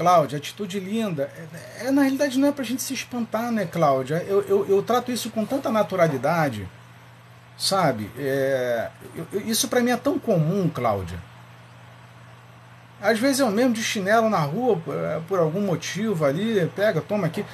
[0.00, 1.30] Cláudia, atitude linda.
[1.78, 4.24] É, é, na realidade não é pra gente se espantar, né, Cláudia?
[4.26, 6.66] Eu, eu, eu trato isso com tanta naturalidade,
[7.58, 8.10] sabe?
[8.16, 11.18] É, eu, isso para mim é tão comum, Cláudia.
[12.98, 17.26] Às vezes eu mesmo de chinelo na rua, é, por algum motivo ali, pega, toma
[17.26, 17.44] aqui.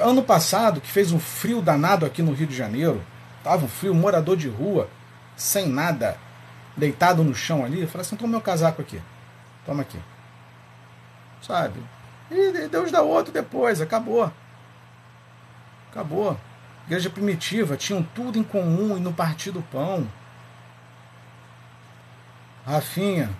[0.00, 3.04] Ano passado, que fez um frio danado aqui no Rio de Janeiro,
[3.42, 4.88] tava um frio, morador de rua,
[5.36, 6.16] sem nada,
[6.76, 9.02] deitado no chão ali, eu falei assim, toma meu casaco aqui,
[9.66, 9.98] toma aqui
[11.42, 11.80] sabe?
[12.30, 14.30] E Deus dá outro depois, acabou.
[15.90, 16.38] Acabou.
[16.86, 20.06] Igreja primitiva, tinham tudo em comum e no partido pão.
[22.66, 23.30] Rafinha,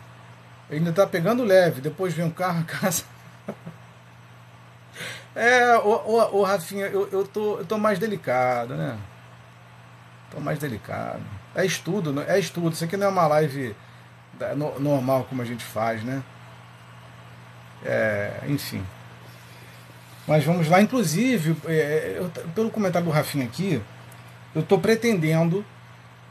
[0.71, 3.05] ainda tá pegando leve, depois vem um carro a casa.
[5.35, 8.99] É, o, o, o Rafinha, eu, eu, tô, eu tô mais delicado, né?
[10.31, 11.23] Tô mais delicado.
[11.55, 12.73] É estudo, é estudo.
[12.73, 13.75] Isso aqui não é uma live
[14.79, 16.23] normal como a gente faz, né?
[17.85, 18.83] É, enfim.
[20.27, 20.81] Mas vamos lá.
[20.81, 23.81] Inclusive, é, eu, pelo comentário do Rafinha aqui,
[24.55, 25.65] eu estou pretendendo,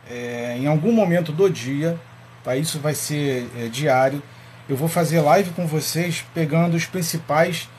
[0.09, 1.99] é, em algum momento do dia,
[2.43, 2.55] tá?
[2.55, 4.21] isso vai ser é, diário,
[4.69, 7.69] eu vou fazer live com vocês pegando os principais,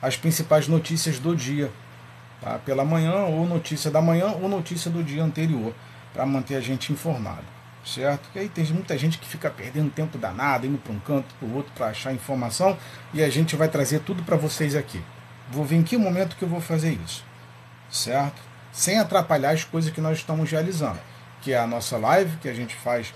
[0.00, 1.70] as principais notícias do dia.
[2.40, 2.58] Tá?
[2.58, 5.74] Pela manhã, ou notícia da manhã, ou notícia do dia anterior,
[6.12, 7.57] para manter a gente informado
[7.94, 8.28] certo?
[8.32, 11.48] Que aí tem muita gente que fica perdendo tempo danado, indo para um canto, para
[11.48, 12.76] o outro para achar informação,
[13.12, 15.02] e a gente vai trazer tudo para vocês aqui.
[15.50, 17.24] Vou ver em que momento que eu vou fazer isso,
[17.90, 18.40] certo?
[18.70, 21.00] Sem atrapalhar as coisas que nós estamos realizando,
[21.40, 23.14] que é a nossa live que a gente faz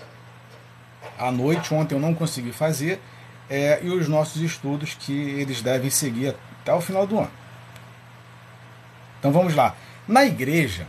[1.17, 1.73] à noite.
[1.73, 2.99] Ontem eu não consegui fazer,
[3.49, 7.31] é, e os nossos estudos que eles devem seguir até o final do ano.
[9.19, 9.75] Então vamos lá.
[10.07, 10.87] Na igreja,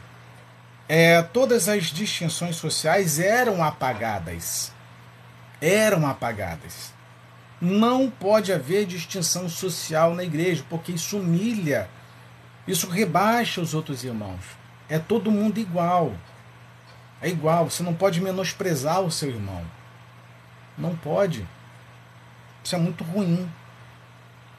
[0.88, 4.72] é, todas as distinções sociais eram apagadas.
[5.60, 6.92] Eram apagadas.
[7.60, 11.88] Não pode haver distinção social na igreja, porque isso humilha,
[12.66, 14.42] isso rebaixa os outros irmãos.
[14.88, 16.12] É todo mundo igual.
[17.22, 19.64] É igual, você não pode menosprezar o seu irmão.
[20.76, 21.46] Não pode.
[22.62, 23.48] Isso é muito ruim.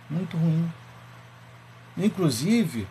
[0.09, 0.71] muito ruim.
[1.97, 2.87] Inclusive,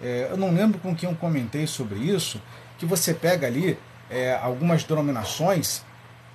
[0.00, 2.40] é, eu não lembro com quem eu comentei sobre isso,
[2.78, 3.78] que você pega ali
[4.10, 5.82] é, algumas denominações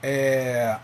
[0.01, 0.77] é,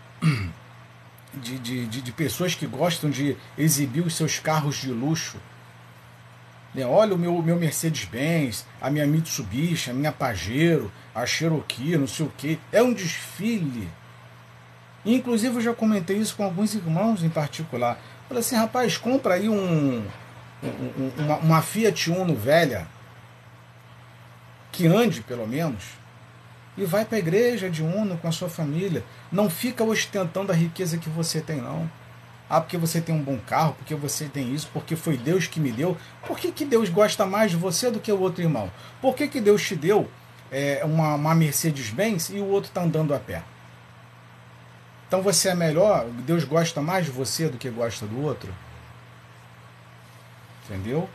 [1.34, 5.38] de, de, de, de, pessoas que gostam de exibir os seus carros de luxo.
[6.74, 6.84] Né?
[6.86, 12.26] Olha o meu, meu Mercedes-Benz, a minha Mitsubishi, a minha Pajero, a Cherokee, não sei
[12.26, 12.58] o que.
[12.72, 13.88] É um desfile.
[15.04, 17.98] Inclusive eu já comentei isso com alguns irmãos em particular.
[18.26, 20.04] Falei assim, rapaz, compra aí um,
[20.62, 22.86] um uma, uma Fiat Uno velha,
[24.78, 25.82] que ande pelo menos,
[26.76, 29.04] e vai para a igreja de Uno com a sua família.
[29.32, 31.90] Não fica ostentando a riqueza que você tem, não.
[32.48, 35.58] Ah, porque você tem um bom carro, porque você tem isso, porque foi Deus que
[35.58, 35.96] me deu.
[36.24, 38.70] Por que, que Deus gosta mais de você do que o outro irmão?
[39.02, 40.08] Por que, que Deus te deu
[40.48, 43.42] é, uma, uma Mercedes-Benz e o outro está andando a pé?
[45.08, 48.54] Então você é melhor, Deus gosta mais de você do que gosta do outro?
[50.64, 51.10] Entendeu?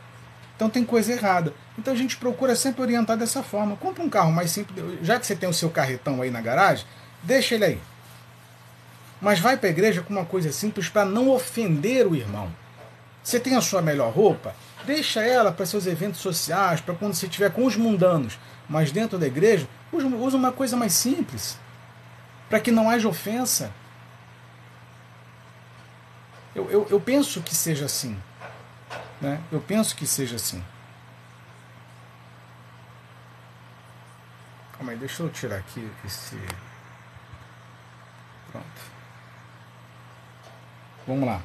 [0.64, 1.52] Então tem coisa errada.
[1.78, 3.76] Então a gente procura sempre orientar dessa forma.
[3.76, 4.98] Compra um carro mais simples.
[5.02, 6.86] Já que você tem o seu carretão aí na garagem,
[7.22, 7.80] deixa ele aí.
[9.20, 12.50] Mas vai para a igreja com uma coisa simples para não ofender o irmão.
[13.22, 14.56] Você tem a sua melhor roupa?
[14.86, 18.38] Deixa ela para seus eventos sociais, para quando você estiver com os mundanos.
[18.66, 21.58] Mas dentro da igreja, usa uma coisa mais simples.
[22.48, 23.70] Para que não haja ofensa.
[26.54, 28.16] Eu, eu, eu penso que seja assim.
[29.24, 29.40] Né?
[29.50, 30.62] Eu penso que seja assim.
[34.76, 36.38] Calma aí, deixa eu tirar aqui esse.
[38.52, 38.66] Pronto.
[41.06, 41.40] Vamos lá.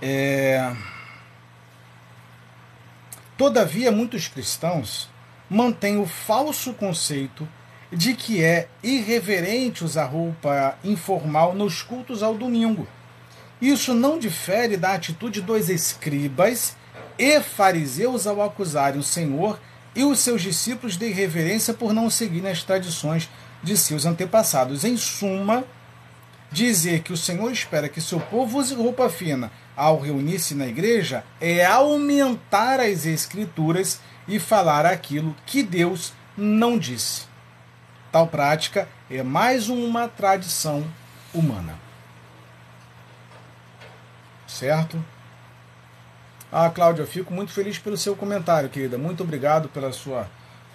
[0.00, 0.74] É...
[3.36, 5.10] Todavia, muitos cristãos
[5.50, 7.46] mantêm o falso conceito
[7.92, 12.88] de que é irreverente usar roupa informal nos cultos ao domingo.
[13.60, 16.74] Isso não difere da atitude dos escribas
[17.18, 19.58] e fariseus ao acusarem o Senhor
[19.94, 23.28] e os seus discípulos de irreverência por não seguirem as tradições
[23.62, 24.84] de seus antepassados.
[24.84, 25.64] Em suma,
[26.50, 31.24] dizer que o Senhor espera que seu povo use roupa fina ao reunir-se na igreja
[31.40, 37.22] é aumentar as escrituras e falar aquilo que Deus não disse.
[38.10, 40.86] Tal prática é mais uma tradição
[41.34, 41.78] humana.
[44.46, 45.04] Certo?
[46.50, 48.96] Ah, Cláudia, eu fico muito feliz pelo seu comentário, querida.
[48.96, 50.28] Muito obrigado pela sua,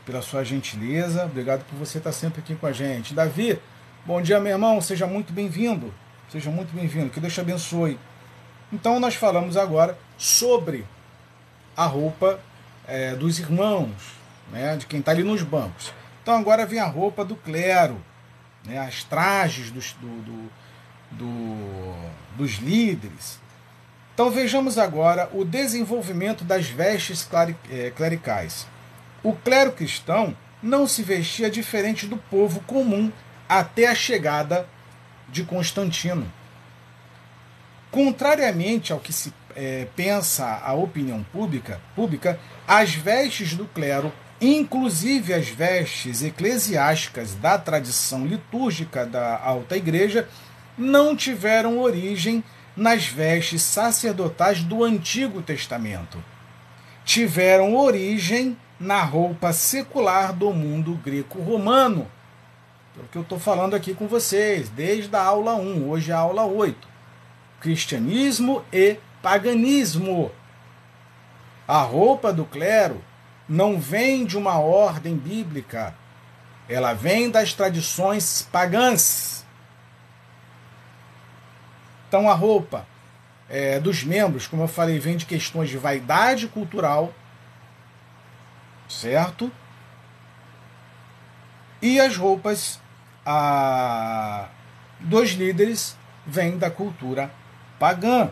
[0.06, 1.24] pela sua gentileza.
[1.26, 3.14] Obrigado por você estar sempre aqui com a gente.
[3.14, 3.58] Davi,
[4.06, 4.82] bom dia, meu irmão.
[4.82, 5.94] Seja muito bem-vindo.
[6.30, 7.10] Seja muito bem-vindo.
[7.10, 7.98] Que Deus te abençoe.
[8.72, 10.86] Então, nós falamos agora sobre
[11.76, 12.40] a roupa
[12.86, 14.14] é, dos irmãos,
[14.52, 15.94] né, de quem está ali nos bancos.
[16.22, 18.02] Então, agora vem a roupa do clero,
[18.66, 20.52] né, as trajes dos, do, do,
[21.12, 21.96] do,
[22.38, 23.41] dos líderes.
[24.22, 27.28] Então vejamos agora o desenvolvimento das vestes
[27.72, 28.68] eh, clericais.
[29.24, 33.12] O clero cristão não se vestia diferente do povo comum
[33.50, 34.68] até a chegada
[35.28, 36.32] de Constantino.
[37.90, 45.34] Contrariamente ao que se é, pensa a opinião pública, pública, as vestes do clero, inclusive
[45.34, 50.30] as vestes eclesiásticas da tradição litúrgica da Alta Igreja,
[50.78, 52.44] não tiveram origem
[52.76, 56.24] nas vestes sacerdotais do Antigo Testamento.
[57.04, 62.10] Tiveram origem na roupa secular do mundo greco-romano.
[62.98, 66.14] É o que eu estou falando aqui com vocês, desde a aula 1, hoje é
[66.14, 66.88] a aula 8.
[67.60, 70.32] Cristianismo e paganismo.
[71.68, 73.02] A roupa do clero
[73.48, 75.96] não vem de uma ordem bíblica,
[76.68, 79.41] ela vem das tradições pagãs.
[82.12, 82.86] Então a roupa
[83.48, 87.14] é, dos membros, como eu falei, vem de questões de vaidade cultural,
[88.90, 89.50] certo?
[91.82, 92.82] E as roupas
[93.26, 94.50] a,
[95.00, 95.98] dos líderes
[96.28, 97.32] vêm da cultura
[97.80, 98.30] pagã.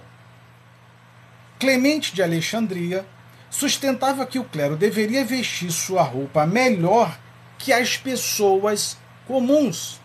[1.58, 3.06] Clemente de Alexandria
[3.50, 7.18] sustentava que o clero deveria vestir sua roupa melhor
[7.58, 10.02] que as pessoas comuns.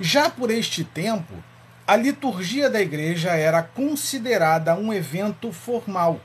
[0.00, 1.34] Já por este tempo,
[1.86, 6.20] a liturgia da igreja era considerada um evento formal.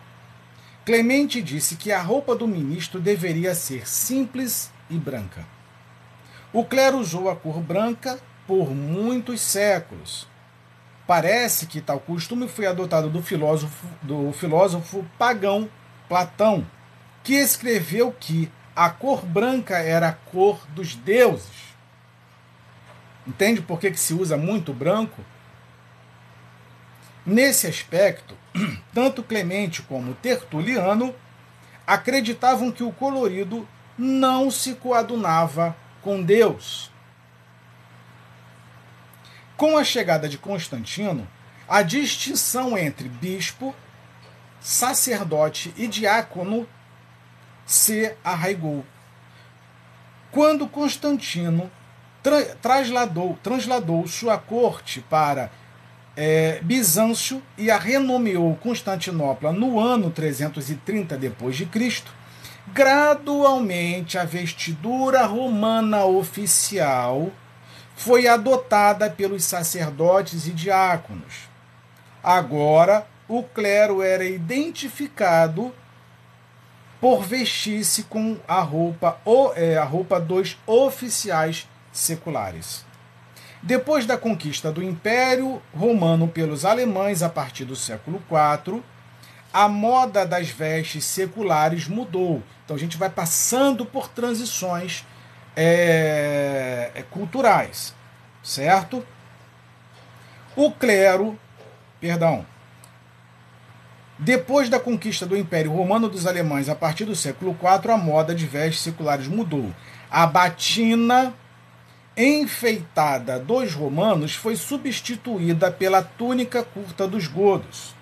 [0.83, 5.45] Clemente disse que a roupa do ministro deveria ser simples e branca.
[6.51, 10.27] O clero usou a cor branca por muitos séculos.
[11.05, 15.69] Parece que tal costume foi adotado do filósofo, do filósofo pagão
[16.09, 16.65] Platão,
[17.23, 21.71] que escreveu que a cor branca era a cor dos deuses.
[23.27, 25.21] Entende por que, que se usa muito branco?
[27.25, 28.35] Nesse aspecto,
[28.93, 31.13] tanto Clemente como Tertuliano
[31.85, 33.67] acreditavam que o colorido
[33.97, 36.91] não se coadunava com Deus.
[39.55, 41.27] Com a chegada de Constantino,
[41.67, 43.75] a distinção entre bispo,
[44.59, 46.67] sacerdote e diácono
[47.65, 48.83] se arraigou.
[50.31, 51.71] Quando Constantino
[52.23, 55.51] tra trasladou, trasladou sua corte para
[56.15, 62.03] é, Bizâncio e a renomeou Constantinopla no ano 330 d.C.,
[62.73, 67.31] gradualmente a vestidura romana oficial
[67.95, 71.49] foi adotada pelos sacerdotes e diáconos.
[72.23, 75.73] Agora, o clero era identificado
[76.99, 79.19] por vestir-se com a roupa,
[79.55, 82.85] é, a roupa dos oficiais seculares.
[83.63, 88.81] Depois da conquista do Império Romano pelos alemães a partir do século IV,
[89.53, 92.41] a moda das vestes seculares mudou.
[92.65, 95.05] Então a gente vai passando por transições
[95.55, 97.93] é, é culturais,
[98.41, 99.05] certo?
[100.55, 101.37] O clero,
[101.99, 102.45] perdão,
[104.17, 108.33] depois da conquista do Império Romano dos Alemães a partir do século IV, a moda
[108.33, 109.71] de vestes seculares mudou.
[110.09, 111.33] A batina
[112.15, 117.95] enfeitada dos romanos foi substituída pela túnica curta dos godos.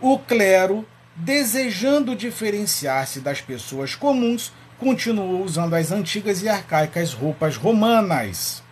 [0.00, 8.62] O clero, desejando diferenciar-se das pessoas comuns, continuou usando as antigas e arcaicas roupas romanas.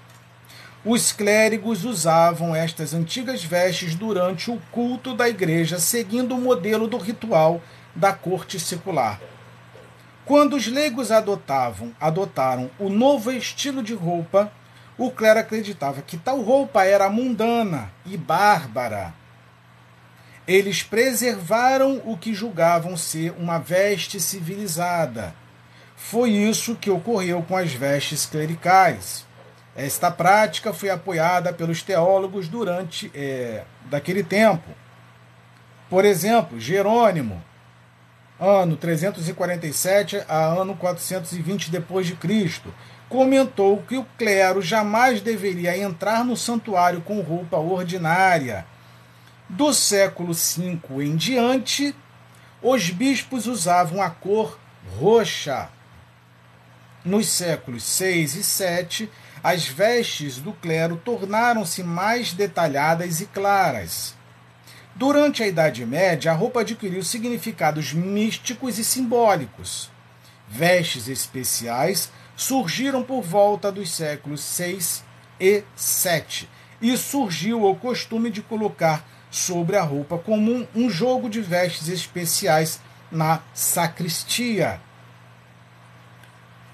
[0.84, 6.98] Os clérigos usavam estas antigas vestes durante o culto da igreja, seguindo o modelo do
[6.98, 7.62] ritual
[7.94, 9.20] da corte secular.
[10.24, 14.52] Quando os leigos adotavam, adotaram o novo estilo de roupa,
[14.96, 19.12] o clero acreditava que tal roupa era mundana e bárbara.
[20.46, 25.34] Eles preservaram o que julgavam ser uma veste civilizada.
[25.96, 29.24] Foi isso que ocorreu com as vestes clericais.
[29.74, 34.68] Esta prática foi apoiada pelos teólogos durante é, daquele tempo.
[35.88, 37.42] Por exemplo, Jerônimo,
[38.44, 42.74] ano 347 a ano 420 depois de Cristo,
[43.08, 48.66] comentou que o clero jamais deveria entrar no santuário com roupa ordinária.
[49.48, 51.94] Do século V em diante,
[52.60, 54.58] os bispos usavam a cor
[54.98, 55.68] roxa.
[57.04, 59.10] Nos séculos 6 e 7,
[59.42, 64.14] as vestes do clero tornaram-se mais detalhadas e claras.
[64.94, 69.90] Durante a Idade Média, a roupa adquiriu significados místicos e simbólicos.
[70.46, 75.02] Vestes especiais surgiram por volta dos séculos 6
[75.40, 76.48] e 7
[76.80, 82.78] e surgiu o costume de colocar sobre a roupa comum um jogo de vestes especiais
[83.10, 84.78] na sacristia.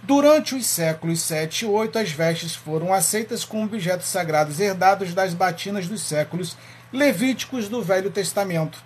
[0.02, 5.34] Durante os séculos 7 e 8, as vestes foram aceitas como objetos sagrados herdados das
[5.34, 6.56] batinas dos séculos
[6.92, 8.82] levíticos do Velho Testamento.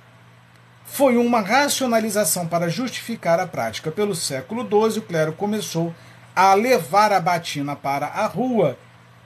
[0.85, 3.91] Foi uma racionalização para justificar a prática.
[3.91, 5.95] Pelo século XII, o clero começou
[6.35, 8.79] a levar a batina para a rua,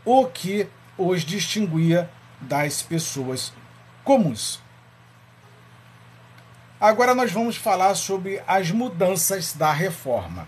[0.04, 0.68] o que
[0.98, 2.10] os distinguia
[2.40, 3.52] das pessoas
[4.04, 4.60] comuns.
[6.80, 10.46] Agora nós vamos falar sobre as mudanças da reforma.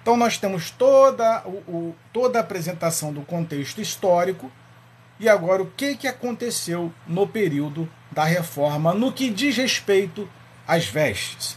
[0.00, 4.50] Então nós temos toda, o, toda a apresentação do contexto histórico
[5.18, 10.28] e agora, o que, que aconteceu no período da reforma no que diz respeito
[10.66, 11.56] às vestes?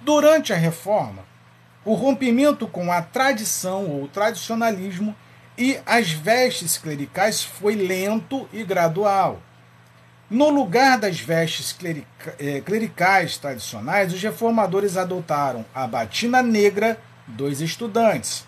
[0.00, 1.24] Durante a reforma,
[1.84, 5.14] o rompimento com a tradição ou tradicionalismo
[5.56, 9.40] e as vestes clericais foi lento e gradual.
[10.28, 11.74] No lugar das vestes
[12.38, 18.44] eh, clericais tradicionais, os reformadores adotaram a batina negra dos estudantes,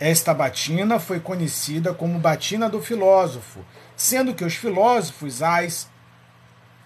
[0.00, 3.64] esta batina foi conhecida como batina do filósofo,
[3.96, 5.90] sendo que os filósofos as,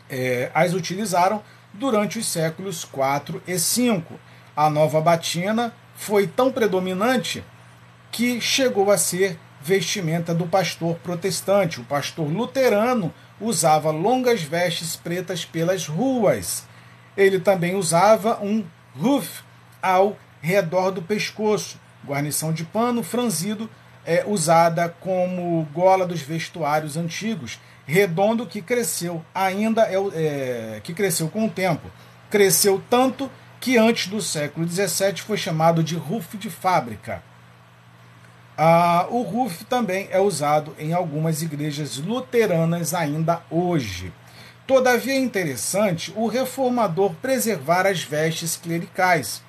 [0.09, 1.43] é, as utilizaram
[1.73, 4.19] durante os séculos 4 e 5.
[4.57, 7.45] A nova batina foi tão predominante
[8.11, 11.81] que chegou a ser vestimenta do pastor protestante.
[11.81, 16.67] O pastor luterano usava longas vestes pretas pelas ruas.
[17.17, 18.65] Ele também usava um
[18.99, 19.43] ruf
[19.83, 23.69] ao redor do pescoço, guarnição de pano franzido
[24.05, 31.29] é usada como gola dos vestuários antigos, redondo que cresceu ainda é, é, que cresceu
[31.29, 31.91] com o tempo.
[32.31, 33.31] Cresceu tanto
[33.61, 37.23] que antes do século XVII foi chamado de ruf de fábrica.
[38.57, 44.13] Ah, o ruf também é usado em algumas igrejas luteranas ainda hoje.
[44.67, 49.43] Todavia é interessante o reformador preservar as vestes clericais.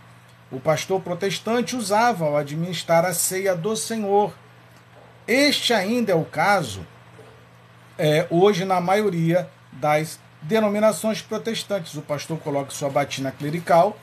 [0.53, 4.31] O pastor protestante usava ao administrar a ceia do Senhor.
[5.27, 6.85] Este ainda é o caso
[7.97, 11.95] é, hoje na maioria das denominações protestantes.
[11.95, 13.97] O pastor coloca sua batina clerical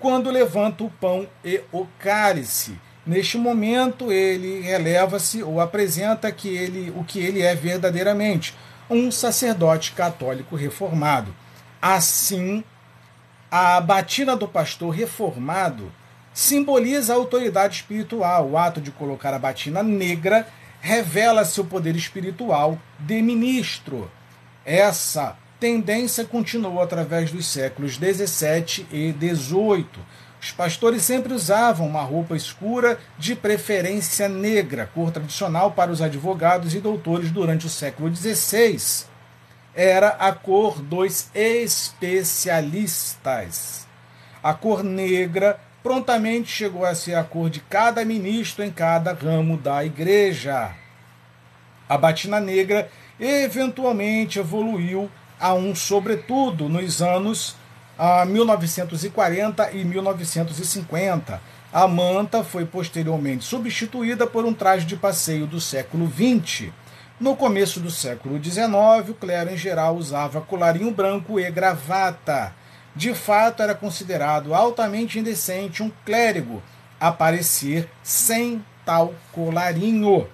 [0.00, 2.76] quando levanta o pão e o cálice.
[3.06, 8.56] Neste momento, ele releva-se ou apresenta que ele, o que ele é verdadeiramente,
[8.90, 11.32] um sacerdote católico reformado.
[11.80, 12.64] Assim,
[13.50, 15.92] a batina do pastor reformado
[16.32, 18.50] simboliza a autoridade espiritual.
[18.50, 20.46] O ato de colocar a batina negra
[20.80, 24.10] revela seu poder espiritual de ministro.
[24.64, 29.98] Essa tendência continuou através dos séculos 17 e 18.
[30.40, 36.74] Os pastores sempre usavam uma roupa escura, de preferência negra, cor tradicional para os advogados
[36.74, 39.06] e doutores durante o século XVI.
[39.76, 43.86] Era a cor dos especialistas.
[44.42, 49.58] A cor negra prontamente chegou a ser a cor de cada ministro em cada ramo
[49.58, 50.74] da igreja.
[51.86, 57.54] A batina negra eventualmente evoluiu a um sobretudo nos anos
[57.98, 61.38] ah, 1940 e 1950.
[61.70, 66.72] A manta foi posteriormente substituída por um traje de passeio do século XX.
[67.18, 72.52] No começo do século XIX, o clero em geral usava colarinho branco e gravata.
[72.94, 76.62] De fato, era considerado altamente indecente um clérigo
[77.00, 80.28] aparecer sem tal colarinho.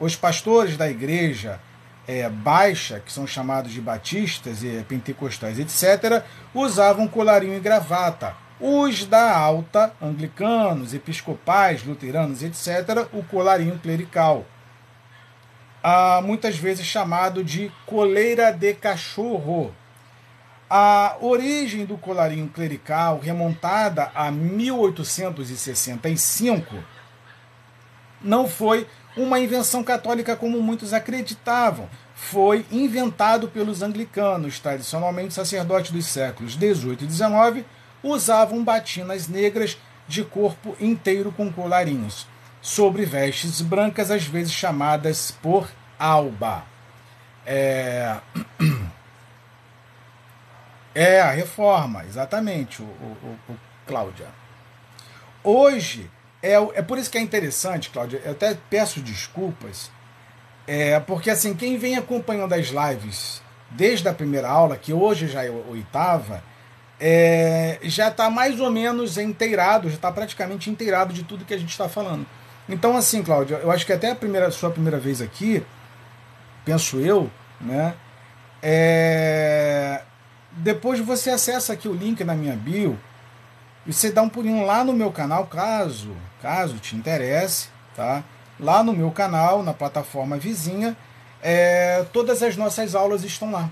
[0.00, 1.60] Os pastores da igreja
[2.06, 8.34] é, baixa, que são chamados de batistas e pentecostais, etc., usavam colarinho e gravata.
[8.58, 14.46] Os da alta, anglicanos, episcopais, luteranos, etc., o colarinho clerical.
[15.82, 19.74] Ah, muitas vezes chamado de coleira de cachorro.
[20.70, 26.76] A origem do colarinho clerical, remontada a 1865,
[28.20, 31.88] não foi uma invenção católica como muitos acreditavam.
[32.14, 37.64] Foi inventado pelos anglicanos, tradicionalmente sacerdotes dos séculos 18 e 19,
[38.02, 42.26] usavam batinas negras de corpo inteiro com colarinhos,
[42.68, 45.66] sobre vestes brancas, às vezes chamadas por
[45.98, 46.64] alba.
[47.46, 48.18] É,
[50.94, 53.56] é a reforma, exatamente, o, o, o
[53.86, 54.26] Cláudia.
[55.42, 56.10] Hoje,
[56.42, 59.90] é, é por isso que é interessante, Cláudia, eu até peço desculpas,
[60.66, 65.42] é, porque assim, quem vem acompanhando as lives desde a primeira aula, que hoje já
[65.42, 66.44] é oitava,
[67.00, 71.58] é, já está mais ou menos inteirado, já está praticamente inteirado de tudo que a
[71.58, 72.26] gente está falando.
[72.68, 75.64] Então, assim, Cláudia, eu acho que até a primeira, sua primeira vez aqui,
[76.64, 77.94] penso eu, né?
[78.62, 80.02] É,
[80.52, 82.98] depois você acessa aqui o link na minha bio
[83.86, 88.22] e você dá um pulinho lá no meu canal, caso, caso te interesse, tá?
[88.60, 90.96] Lá no meu canal, na plataforma vizinha,
[91.42, 93.70] é, todas as nossas aulas estão lá.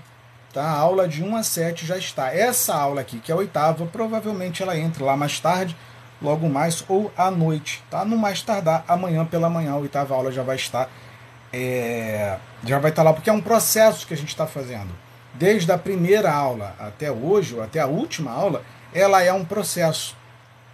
[0.53, 0.63] Tá?
[0.63, 2.33] A aula de 1 a 7 já está.
[2.33, 5.75] Essa aula aqui, que é a oitava, provavelmente ela entra lá mais tarde,
[6.21, 7.83] logo mais, ou à noite.
[7.89, 8.03] Tá?
[8.03, 10.89] No mais tardar, amanhã pela manhã, a oitava aula já vai estar.
[11.51, 14.89] É, já vai estar lá, porque é um processo que a gente está fazendo.
[15.33, 18.63] Desde a primeira aula até hoje, ou até a última aula,
[18.93, 20.15] ela é um processo,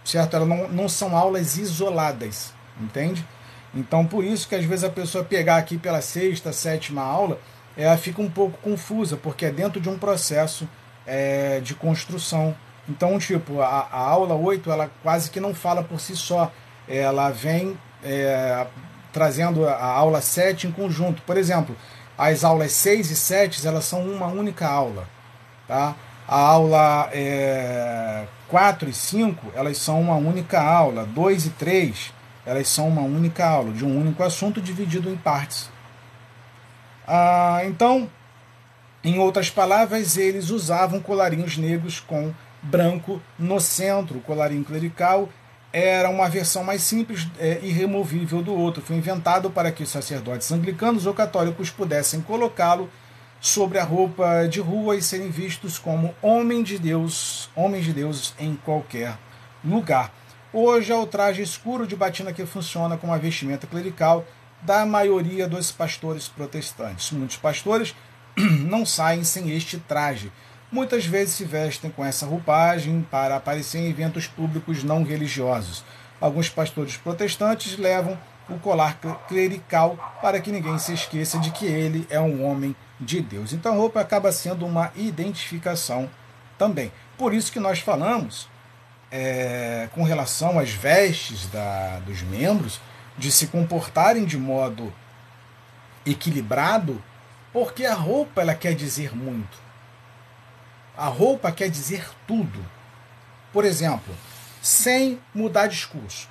[0.04, 0.36] certo?
[0.36, 3.24] Ela não, não são aulas isoladas, entende?
[3.74, 7.38] Então, por isso que às vezes a pessoa pegar aqui pela sexta, sétima aula,
[7.76, 10.68] ela fica um pouco confusa, porque é dentro de um processo
[11.06, 12.54] é, de construção.
[12.88, 16.52] Então, tipo, a, a, aula 8, ela quase que não fala por si só.
[16.86, 18.66] Ela vem é,
[19.12, 21.22] trazendo a aula 7 em conjunto.
[21.22, 21.74] Por exemplo,
[22.16, 25.08] as aulas 6 e 7, elas são uma única aula.
[25.66, 25.94] Tá?
[26.28, 31.06] A aula é, 4 e 5, elas são uma única aula.
[31.06, 32.12] 2 e 3,
[32.44, 35.70] elas são uma única aula, de um único assunto dividido em partes.
[37.06, 38.10] Ah, então,
[39.02, 42.32] em outras palavras, eles usavam colarinhos negros com
[42.64, 44.18] branco no centro.
[44.18, 45.28] O colarinho clerical
[45.72, 48.82] era uma versão mais simples é, e removível do outro.
[48.82, 52.88] Foi inventado para que os sacerdotes anglicanos ou católicos pudessem colocá-lo
[53.40, 58.34] sobre a roupa de rua e serem vistos como homens de Deus, homens de Deus
[58.38, 59.18] em qualquer
[59.64, 60.12] lugar.
[60.52, 64.24] Hoje é o traje escuro de batina que funciona como a vestimenta clerical
[64.62, 67.10] da maioria dos pastores protestantes.
[67.10, 67.94] Muitos pastores
[68.36, 70.32] não saem sem este traje.
[70.70, 75.84] Muitas vezes se vestem com essa roupagem para aparecer em eventos públicos não religiosos.
[76.20, 78.98] Alguns pastores protestantes levam o colar
[79.28, 83.52] clerical para que ninguém se esqueça de que ele é um homem de Deus.
[83.52, 86.10] Então a roupa acaba sendo uma identificação
[86.58, 86.92] também.
[87.16, 88.48] Por isso que nós falamos
[89.10, 92.80] é, com relação às vestes da, dos membros
[93.16, 94.92] de se comportarem de modo
[96.04, 97.02] equilibrado,
[97.52, 99.63] porque a roupa ela quer dizer muito.
[100.96, 102.64] A roupa quer dizer tudo.
[103.52, 104.14] Por exemplo,
[104.62, 106.28] sem mudar discurso.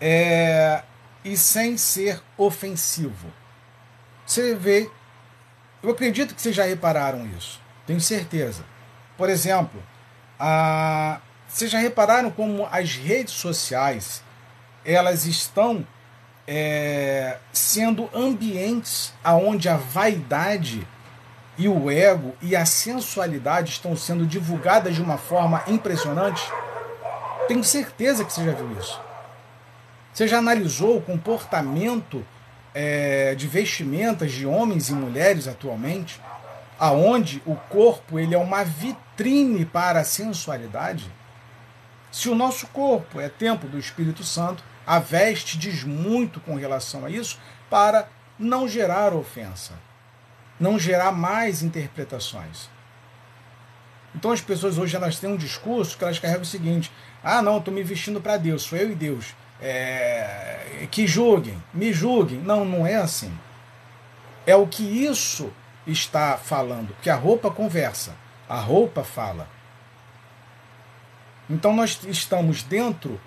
[0.00, 0.82] É,
[1.24, 3.32] e sem ser ofensivo.
[4.24, 4.90] Você vê,
[5.82, 8.64] eu acredito que vocês já repararam isso, tenho certeza.
[9.16, 9.82] Por exemplo,
[10.38, 14.22] a, vocês já repararam como as redes sociais
[14.84, 15.86] elas estão
[16.46, 20.86] é, sendo ambientes aonde a vaidade
[21.58, 26.42] e o ego e a sensualidade estão sendo divulgadas de uma forma impressionante?
[27.48, 29.00] Tenho certeza que você já viu isso.
[30.12, 32.24] Você já analisou o comportamento
[32.74, 36.20] é, de vestimentas de homens e mulheres atualmente,
[36.78, 41.10] aonde o corpo ele é uma vitrine para a sensualidade?
[42.10, 47.04] Se o nosso corpo é templo do Espírito Santo, a veste diz muito com relação
[47.04, 47.38] a isso
[47.68, 49.85] para não gerar ofensa
[50.58, 52.68] não gerar mais interpretações.
[54.14, 56.90] Então as pessoas hoje elas têm um discurso que elas carregam o seguinte:
[57.22, 59.34] ah, não, estou me vestindo para Deus, sou eu e Deus.
[59.60, 62.38] É, que julguem, me julguem.
[62.38, 63.32] Não, não é assim.
[64.46, 65.52] É o que isso
[65.86, 68.14] está falando, que a roupa conversa,
[68.48, 69.48] a roupa fala.
[71.48, 73.20] Então nós estamos dentro,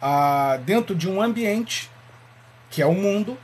[0.00, 1.90] ah, dentro de um ambiente
[2.68, 3.38] que é o mundo,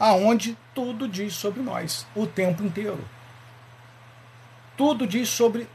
[0.00, 3.04] aonde tudo diz sobre nós o tempo inteiro.
[4.76, 5.68] Tudo diz sobre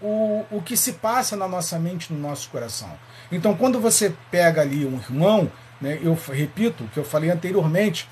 [0.00, 2.90] o, o que se passa na nossa mente, no nosso coração.
[3.32, 5.50] Então, quando você pega ali um irmão,
[5.80, 8.06] né, eu repito o que eu falei anteriormente,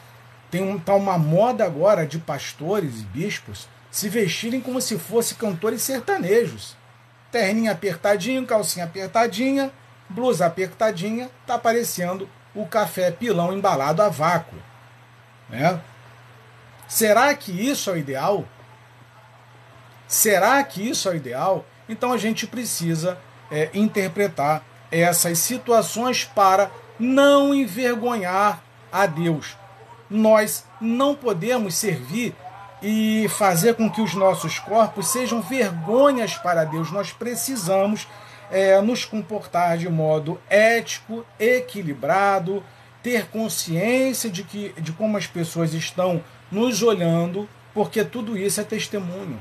[0.50, 5.36] tem um, tá uma moda agora de pastores e bispos se vestirem como se fossem
[5.36, 6.74] cantores sertanejos.
[7.30, 9.70] Terninha apertadinho, calcinha apertadinha,
[10.08, 14.56] blusa apertadinha, tá aparecendo o café pilão embalado a vácuo.
[15.48, 15.80] Né?
[16.88, 18.44] Será que isso é o ideal?
[20.06, 21.64] Será que isso é o ideal?
[21.88, 23.18] Então a gente precisa
[23.50, 29.56] é, interpretar essas situações para não envergonhar a Deus.
[30.08, 32.34] Nós não podemos servir
[32.82, 36.92] e fazer com que os nossos corpos sejam vergonhas para Deus.
[36.92, 38.06] Nós precisamos
[38.50, 42.62] é, nos comportar de modo ético, equilibrado,
[43.04, 48.64] ter consciência de, que, de como as pessoas estão nos olhando, porque tudo isso é
[48.64, 49.40] testemunho.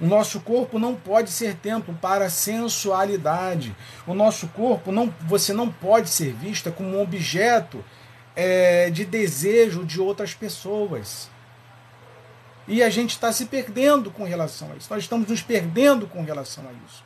[0.00, 3.76] O nosso corpo não pode ser templo para sensualidade.
[4.06, 7.84] O nosso corpo não, você não pode ser vista como um objeto
[8.34, 11.30] é, de desejo de outras pessoas.
[12.66, 14.88] E a gente está se perdendo com relação a isso.
[14.90, 17.04] Nós estamos nos perdendo com relação a isso.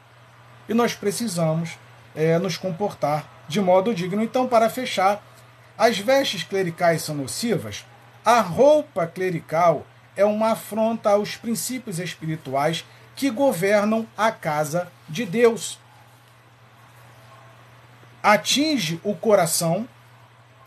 [0.68, 1.76] E nós precisamos
[2.14, 4.22] é, nos comportar de modo digno.
[4.22, 5.22] Então, para fechar,
[5.78, 7.86] as vestes clericais são nocivas?
[8.24, 15.78] A roupa clerical é uma afronta aos princípios espirituais que governam a casa de Deus.
[18.20, 19.88] Atinge o coração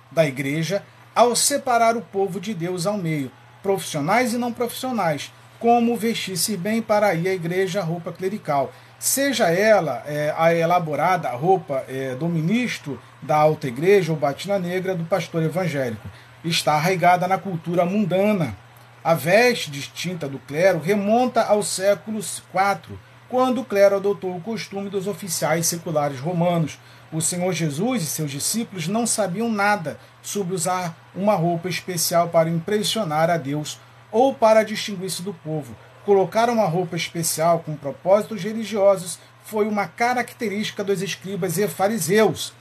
[0.10, 0.84] da igreja
[1.14, 3.30] ao separar o povo de Deus ao meio,
[3.62, 9.50] profissionais e não profissionais, como vestir-se bem para ir à igreja a roupa clerical seja
[9.50, 15.04] ela é, a elaborada roupa é, do ministro da alta igreja ou batina negra do
[15.06, 16.08] pastor evangélico,
[16.44, 18.56] está arraigada na cultura mundana.
[19.04, 22.98] A veste distinta do clero remonta ao século IV,
[23.30, 26.78] quando o clero adotou o costume dos oficiais seculares romanos.
[27.12, 32.50] O Senhor Jesus e seus discípulos não sabiam nada sobre usar uma roupa especial para
[32.50, 33.80] impressionar a Deus
[34.12, 35.76] ou para distinguir-se do povo
[36.06, 42.54] Colocar uma roupa especial com propósitos religiosos foi uma característica dos escribas e fariseus.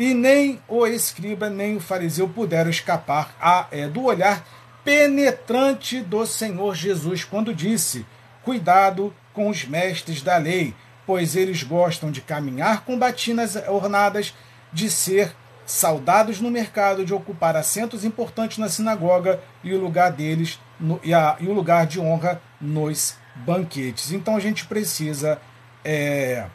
[0.00, 4.42] E nem o escriba nem o fariseu puderam escapar a, é, do olhar
[4.82, 8.06] penetrante do Senhor Jesus quando disse:
[8.42, 10.74] Cuidado com os mestres da lei,
[11.06, 14.32] pois eles gostam de caminhar com batinas ornadas,
[14.72, 15.36] de ser
[15.66, 21.12] saudados no mercado, de ocupar assentos importantes na sinagoga e o lugar deles no, e,
[21.12, 24.12] a, e o lugar de honra nos banquetes.
[24.12, 25.38] Então a gente precisa
[25.84, 26.46] é,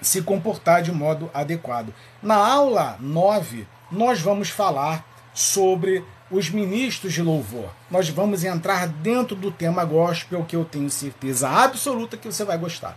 [0.00, 1.94] se comportar de modo adequado.
[2.22, 7.70] Na aula 9, nós vamos falar sobre os ministros de louvor.
[7.90, 12.58] Nós vamos entrar dentro do tema gospel, que eu tenho certeza absoluta que você vai
[12.58, 12.96] gostar.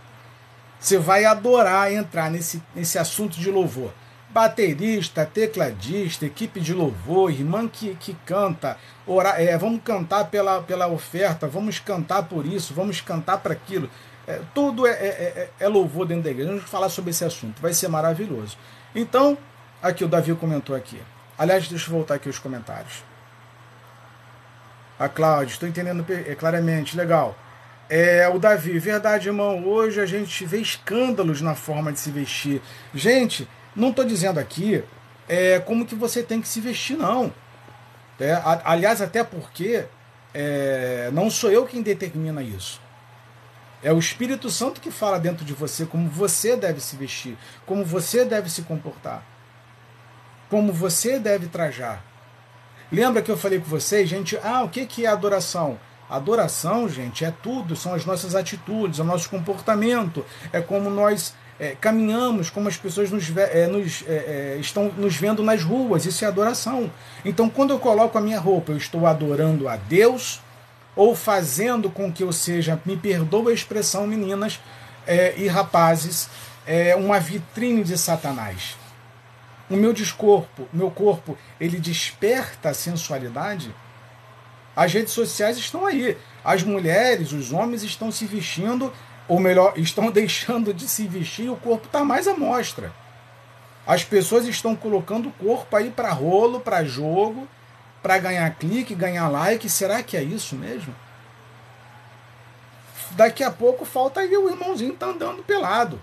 [0.80, 3.92] Você vai adorar entrar nesse, nesse assunto de louvor.
[4.30, 8.76] baterista, tecladista, equipe de louvor, irmã que, que canta,
[9.36, 13.88] é, vamos cantar pela, pela oferta, vamos cantar por isso, vamos cantar para aquilo.
[14.28, 16.50] É, tudo é, é, é, é, louvor dentro da igreja.
[16.50, 18.58] Vamos falar sobre esse assunto, vai ser maravilhoso.
[18.94, 19.38] Então,
[19.82, 21.00] aqui o Davi comentou aqui.
[21.38, 23.02] Aliás, deixa eu voltar aqui os comentários.
[24.98, 27.34] A Cláudia, estou entendendo é, claramente, legal.
[27.88, 32.60] É, o Davi, verdade, irmão, hoje a gente vê escândalos na forma de se vestir.
[32.94, 34.84] Gente, não estou dizendo aqui
[35.26, 37.32] é, como que você tem que se vestir, não.
[38.20, 39.86] É, aliás, até porque
[40.34, 42.87] é, não sou eu quem determina isso.
[43.82, 47.84] É o Espírito Santo que fala dentro de você como você deve se vestir, como
[47.84, 49.22] você deve se comportar,
[50.50, 52.04] como você deve trajar.
[52.90, 54.36] Lembra que eu falei com vocês, gente?
[54.42, 55.78] Ah, o que, que é adoração?
[56.10, 61.34] Adoração, gente, é tudo, são as nossas atitudes, é o nosso comportamento, é como nós
[61.60, 66.06] é, caminhamos, como as pessoas nos, é, nos é, é, estão nos vendo nas ruas,
[66.06, 66.90] isso é adoração.
[67.24, 70.40] Então, quando eu coloco a minha roupa, eu estou adorando a Deus
[70.98, 74.58] ou fazendo com que eu seja, me perdoa a expressão, meninas
[75.06, 76.28] é, e rapazes,
[76.66, 78.76] é, uma vitrine de Satanás.
[79.70, 83.72] O meu descorpo, meu corpo, ele desperta a sensualidade.
[84.74, 86.18] As redes sociais estão aí.
[86.44, 88.92] As mulheres, os homens estão se vestindo
[89.28, 92.92] ou melhor, estão deixando de se vestir e o corpo está mais à mostra.
[93.86, 97.46] As pessoas estão colocando o corpo aí para rolo, para jogo,
[98.08, 99.68] para ganhar clique, ganhar like.
[99.68, 100.94] Será que é isso mesmo?
[103.10, 106.00] Daqui a pouco falta aí o irmãozinho tá andando pelado.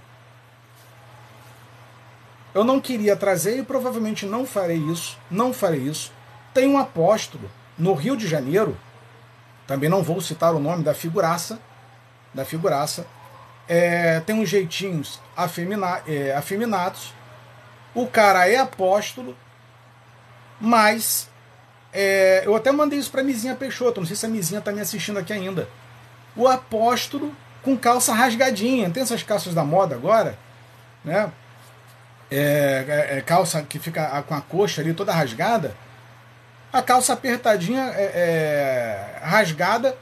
[2.53, 6.11] Eu não queria trazer e provavelmente não farei isso, não farei isso.
[6.53, 8.77] Tem um apóstolo no Rio de Janeiro,
[9.65, 11.59] também não vou citar o nome da figuraça,
[12.31, 13.07] da figuraça,
[13.67, 17.15] é, tem uns jeitinhos afemina, é, afeminados.
[17.95, 19.35] O cara é apóstolo,
[20.61, 21.33] mas
[21.95, 24.81] é, eu até mandei isso para Mizinha Peixoto, não sei se a Mizinha está me
[24.81, 25.67] assistindo aqui ainda.
[26.35, 27.33] O apóstolo
[27.65, 30.37] com calça rasgadinha, tem essas calças da moda agora,
[31.03, 31.31] né?
[32.29, 35.75] É, é, é calça que fica com a coxa ali toda rasgada.
[36.71, 39.97] A calça apertadinha, é, é, rasgada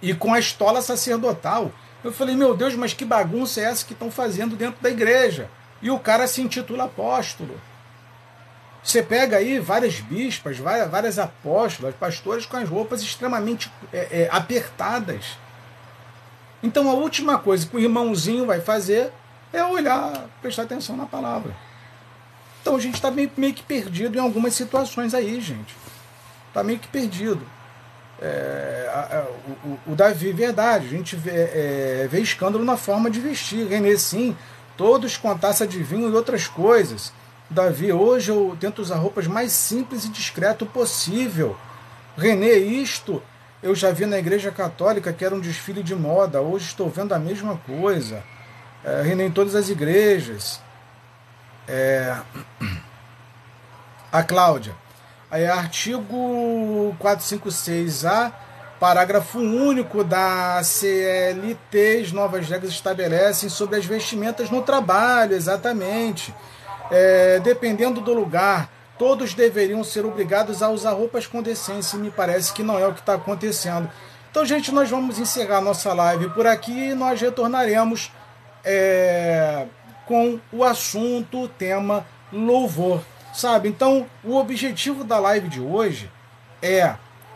[0.00, 1.72] e com a estola sacerdotal.
[2.04, 5.48] Eu falei, meu Deus, mas que bagunça é essa que estão fazendo dentro da igreja?
[5.82, 7.60] E o cara se intitula apóstolo.
[8.88, 14.28] Você pega aí várias bispas, várias, várias apóstolas, pastores com as roupas extremamente é, é,
[14.32, 15.36] apertadas.
[16.62, 19.12] Então a última coisa que o irmãozinho vai fazer
[19.52, 21.54] é olhar, prestar atenção na palavra.
[22.62, 25.76] Então a gente está meio, meio que perdido em algumas situações aí, gente.
[26.48, 27.46] Está meio que perdido
[28.22, 29.22] é, a, a,
[29.68, 33.66] o, o, Davi, verdade, a gente vê, é, vê escândalo na forma de vestir.
[33.68, 34.34] René, sim,
[34.78, 37.12] todos com taça de vinho e outras coisas.
[37.50, 41.56] Davi, hoje eu tento usar roupas mais simples e discreto possível.
[42.16, 43.22] René, isto
[43.62, 47.12] eu já vi na igreja católica que era um desfile de moda, hoje estou vendo
[47.14, 48.22] a mesma coisa.
[48.84, 50.60] É, René, em todas as igrejas.
[51.66, 52.16] É...
[54.10, 54.74] A Cláudia,
[55.30, 58.32] Aí, artigo 456A,
[58.80, 66.34] parágrafo único da CLT, as novas regras estabelecem sobre as vestimentas no trabalho, exatamente.
[66.90, 72.10] É, dependendo do lugar, todos deveriam ser obrigados a usar roupas com decência, e me
[72.10, 73.90] parece que não é o que está acontecendo.
[74.30, 78.12] Então, gente, nós vamos encerrar nossa live por aqui e nós retornaremos
[78.64, 79.66] é,
[80.06, 83.02] com o assunto, o tema louvor.
[83.32, 83.68] Sabe?
[83.68, 86.10] Então, o objetivo da live de hoje
[86.60, 86.94] é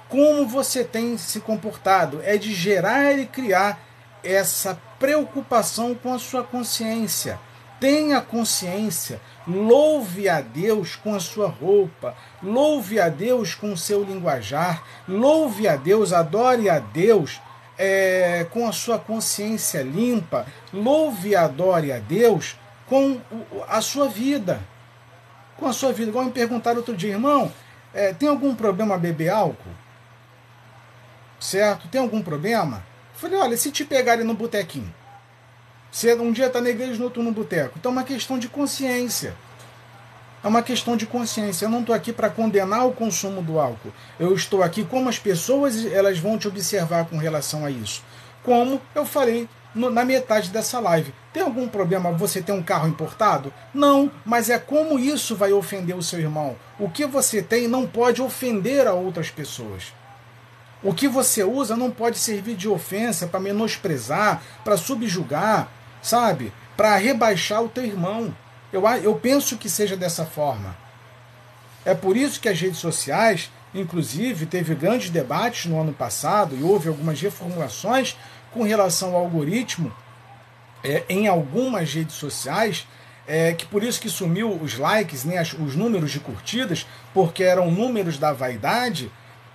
[0.08, 3.78] como você tem se comportado, é de gerar e criar
[4.22, 7.38] essa preocupação com a sua consciência.
[7.82, 14.04] Tenha consciência, louve a Deus com a sua roupa, louve a Deus com o seu
[14.04, 17.40] linguajar, louve a Deus, adore a Deus
[17.76, 22.56] é, com a sua consciência limpa, louve e adore a Deus
[22.86, 23.20] com
[23.68, 24.60] a sua vida
[25.62, 26.10] com a sua vida.
[26.10, 27.50] Igual me perguntaram outro dia, irmão,
[27.94, 29.70] é, tem algum problema beber álcool?
[31.38, 31.88] Certo?
[31.88, 32.84] Tem algum problema?
[33.14, 34.92] falei, olha, se te pegarem no botequinho,
[35.93, 37.74] você um dia está na igreja, no outro no boteco.
[37.78, 39.35] Então é uma questão de consciência.
[40.43, 41.66] É uma questão de consciência.
[41.66, 43.93] Eu não estou aqui para condenar o consumo do álcool.
[44.19, 48.02] Eu estou aqui como as pessoas elas vão te observar com relação a isso.
[48.43, 51.14] Como eu falei no, na metade dessa live.
[51.31, 53.52] Tem algum problema você ter um carro importado?
[53.73, 56.56] Não, mas é como isso vai ofender o seu irmão.
[56.78, 59.93] O que você tem não pode ofender a outras pessoas.
[60.82, 65.69] O que você usa não pode servir de ofensa para menosprezar, para subjugar,
[66.02, 66.52] sabe?
[66.76, 68.34] Para rebaixar o teu irmão.
[68.72, 70.76] Eu, eu penso que seja dessa forma.
[71.84, 76.62] É por isso que as redes sociais, inclusive, teve grandes debates no ano passado e
[76.62, 78.16] houve algumas reformulações
[78.52, 79.92] com relação ao algoritmo
[80.84, 82.86] é, em algumas redes sociais,
[83.26, 87.70] é, que por isso que sumiu os likes, né, os números de curtidas, porque eram
[87.70, 89.10] números da vaidade,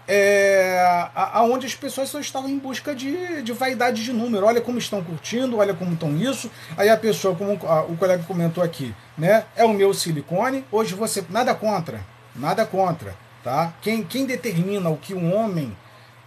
[0.07, 4.45] é, aonde as pessoas só estavam em busca de, de vaidade de número.
[4.45, 6.49] Olha como estão curtindo, olha como estão isso.
[6.77, 9.45] Aí a pessoa, como a, o colega comentou aqui, né?
[9.55, 10.63] É o meu silicone.
[10.71, 11.23] Hoje você.
[11.29, 11.99] Nada contra.
[12.35, 13.15] Nada contra.
[13.43, 13.73] Tá?
[13.81, 15.75] Quem, quem determina o que um homem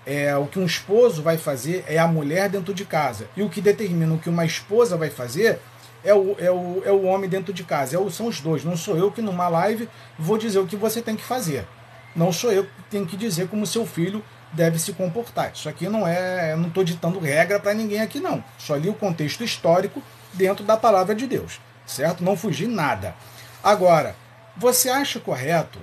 [0.07, 3.29] é, o que um esposo vai fazer é a mulher dentro de casa.
[3.37, 5.61] E o que determina o que uma esposa vai fazer
[6.03, 7.97] é o, é o, é o homem dentro de casa.
[7.97, 8.65] É o, são os dois.
[8.65, 9.89] Não sou eu que numa live
[10.19, 11.67] vou dizer o que você tem que fazer.
[12.15, 15.53] Não sou eu que tenho que dizer como seu filho deve se comportar.
[15.55, 16.53] Isso aqui não é.
[16.53, 18.43] Eu não estou ditando regra para ninguém aqui, não.
[18.59, 21.61] Só li o contexto histórico dentro da palavra de Deus.
[21.87, 22.23] Certo?
[22.23, 23.15] Não fugi nada.
[23.63, 24.17] Agora,
[24.57, 25.79] você acha correto,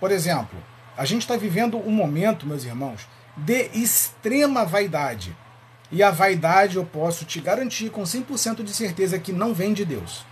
[0.00, 0.58] por exemplo,
[0.96, 3.06] a gente está vivendo um momento, meus irmãos,
[3.36, 5.36] de extrema vaidade.
[5.90, 9.84] E a vaidade eu posso te garantir com 100% de certeza que não vem de
[9.84, 10.24] Deus.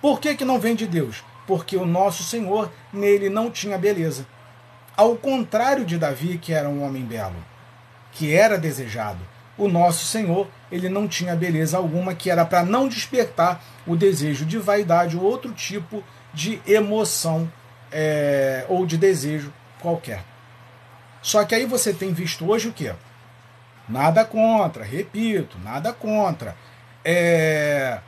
[0.00, 1.22] Por que, que não vem de Deus?
[1.46, 4.26] Porque o nosso Senhor nele não tinha beleza.
[4.96, 7.36] Ao contrário de Davi, que era um homem belo,
[8.12, 9.20] que era desejado,
[9.56, 14.44] o nosso Senhor, ele não tinha beleza alguma que era para não despertar o desejo
[14.44, 16.02] de vaidade ou outro tipo
[16.32, 17.50] de emoção
[17.90, 20.24] é, ou de desejo qualquer.
[21.20, 22.94] Só que aí você tem visto hoje o quê?
[23.88, 26.56] Nada contra, repito, nada contra.
[27.04, 27.98] É,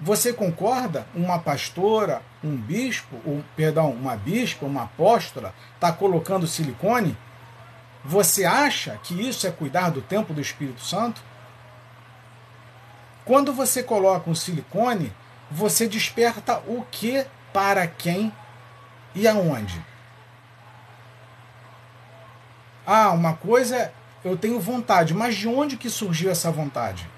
[0.00, 1.06] você concorda?
[1.14, 7.16] Uma pastora, um bispo, ou, perdão, uma bispa, uma apóstola, está colocando silicone?
[8.04, 11.20] Você acha que isso é cuidar do tempo do Espírito Santo?
[13.24, 15.12] Quando você coloca um silicone,
[15.50, 18.32] você desperta o que para quem
[19.14, 19.84] e aonde?
[22.86, 23.92] Ah, uma coisa
[24.24, 27.08] eu tenho vontade, mas de onde que surgiu essa vontade?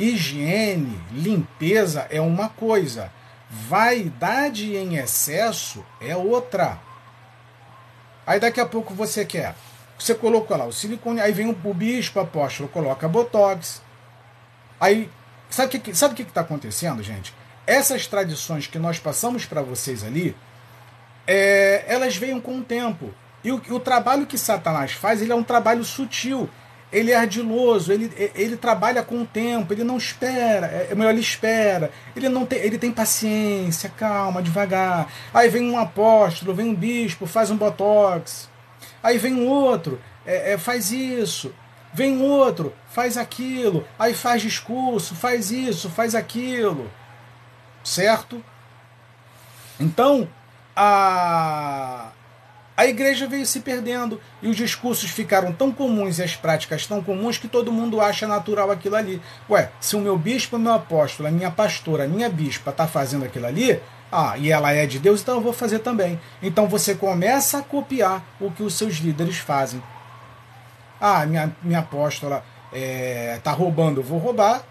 [0.00, 3.12] Higiene, limpeza é uma coisa,
[3.50, 6.78] vaidade em excesso é outra.
[8.26, 9.54] Aí daqui a pouco você quer,
[9.98, 13.82] você colocou lá o silicone, aí vem o bispo apóstolo, coloca botox.
[14.80, 15.10] Aí,
[15.50, 17.34] sabe o que sabe que está acontecendo, gente?
[17.66, 20.34] Essas tradições que nós passamos para vocês ali,
[21.26, 23.14] é, elas veem com o tempo.
[23.44, 26.48] E o, o, trabalho que Satanás faz, ele é um trabalho sutil.
[26.92, 31.10] Ele é ardiloso, ele, ele trabalha com o tempo, ele não espera, é, é melhor
[31.10, 35.12] ele espera, ele não tem, ele tem paciência, calma, devagar.
[35.32, 38.48] Aí vem um apóstolo, vem um bispo, faz um botox.
[39.02, 41.54] Aí vem um outro, é, é, faz isso.
[41.92, 43.86] Vem outro, faz aquilo.
[43.98, 46.90] Aí faz discurso, faz isso, faz aquilo.
[47.82, 48.44] Certo?
[49.78, 50.28] Então,
[50.76, 52.10] a,
[52.80, 57.02] a igreja veio se perdendo e os discursos ficaram tão comuns e as práticas tão
[57.02, 59.20] comuns que todo mundo acha natural aquilo ali.
[59.50, 62.88] Ué, se o meu bispo, o meu apóstolo, a minha pastora, a minha bispa está
[62.88, 63.78] fazendo aquilo ali,
[64.10, 66.18] ah, e ela é de Deus, então eu vou fazer também.
[66.42, 69.82] Então você começa a copiar o que os seus líderes fazem.
[70.98, 72.42] Ah, minha, minha apóstola
[72.72, 74.62] está é, tá roubando, eu vou roubar.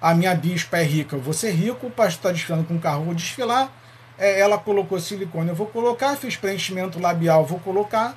[0.00, 1.88] A minha bispa é rica, eu vou ser rico.
[1.88, 3.79] O pastor está desfilando com um carro, eu vou desfilar
[4.20, 8.14] é, ela colocou silicone, eu vou colocar, fiz preenchimento labial, vou colocar.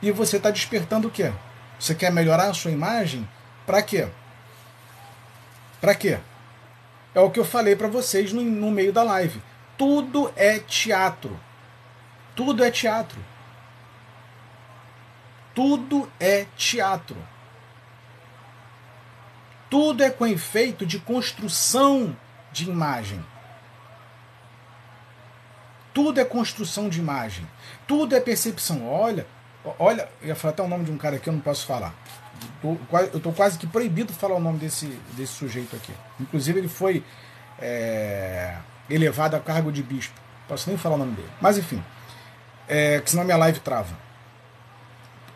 [0.00, 1.32] E você está despertando o quê?
[1.78, 3.28] Você quer melhorar a sua imagem?
[3.66, 4.08] Para quê?
[5.80, 6.20] Para quê?
[7.12, 9.42] É o que eu falei para vocês no, no meio da live.
[9.76, 11.38] Tudo é teatro.
[12.36, 13.18] Tudo é teatro.
[15.52, 17.16] Tudo é teatro.
[19.68, 22.16] Tudo é com efeito de construção
[22.52, 23.24] de imagem.
[25.92, 27.46] Tudo é construção de imagem.
[27.86, 28.88] Tudo é percepção.
[28.88, 29.26] Olha,
[29.78, 31.94] olha, eu ia falar até o nome de um cara aqui, eu não posso falar.
[32.62, 35.92] Eu estou quase que proibido de falar o nome desse, desse sujeito aqui.
[36.20, 37.04] Inclusive, ele foi
[37.60, 38.56] é,
[38.88, 40.18] elevado a cargo de bispo.
[40.48, 41.30] Posso nem falar o nome dele.
[41.40, 41.82] Mas enfim,
[42.68, 43.96] é, que senão minha live trava.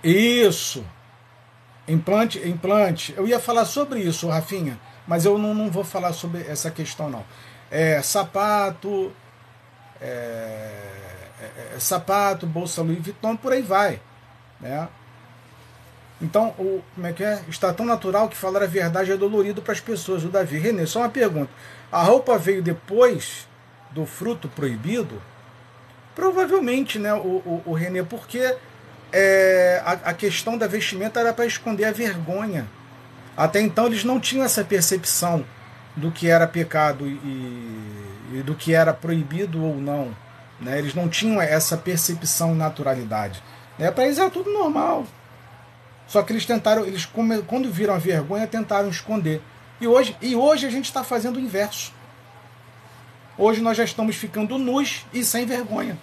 [0.03, 0.85] Isso!
[1.89, 3.15] Implante, implante.
[3.16, 7.09] Eu ia falar sobre isso, Rafinha, mas eu não, não vou falar sobre essa questão,
[7.09, 7.24] não.
[7.70, 9.12] É, sapato,
[10.01, 10.06] é,
[11.40, 14.01] é, é, sapato, bolsa Louis Vuitton, por aí vai.
[14.60, 14.89] Né?
[16.20, 17.43] Então, o, como é que é?
[17.48, 20.24] Está tão natural que falar a verdade é dolorido para as pessoas.
[20.24, 21.51] O Davi, Renê, só uma pergunta.
[21.93, 23.47] A roupa veio depois
[23.90, 25.23] do fruto proibido?
[26.14, 28.56] Provavelmente, né, o, o, o Renê, porque
[29.12, 32.66] é, a, a questão da vestimenta era para esconder a vergonha.
[33.36, 35.44] Até então eles não tinham essa percepção
[35.94, 37.20] do que era pecado e,
[38.32, 40.16] e do que era proibido ou não.
[40.61, 40.78] Né?
[40.78, 43.43] Eles não tinham essa percepção naturalidade.
[43.78, 43.90] Né?
[43.90, 45.07] Para eles era tudo normal.
[46.07, 49.43] Só que eles tentaram, eles quando viram a vergonha, tentaram esconder.
[49.81, 51.93] E hoje, e hoje a gente está fazendo o inverso.
[53.36, 55.98] Hoje nós já estamos ficando nus e sem vergonha.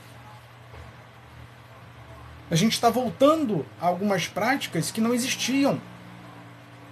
[2.52, 5.82] A gente está voltando a algumas práticas que não existiam.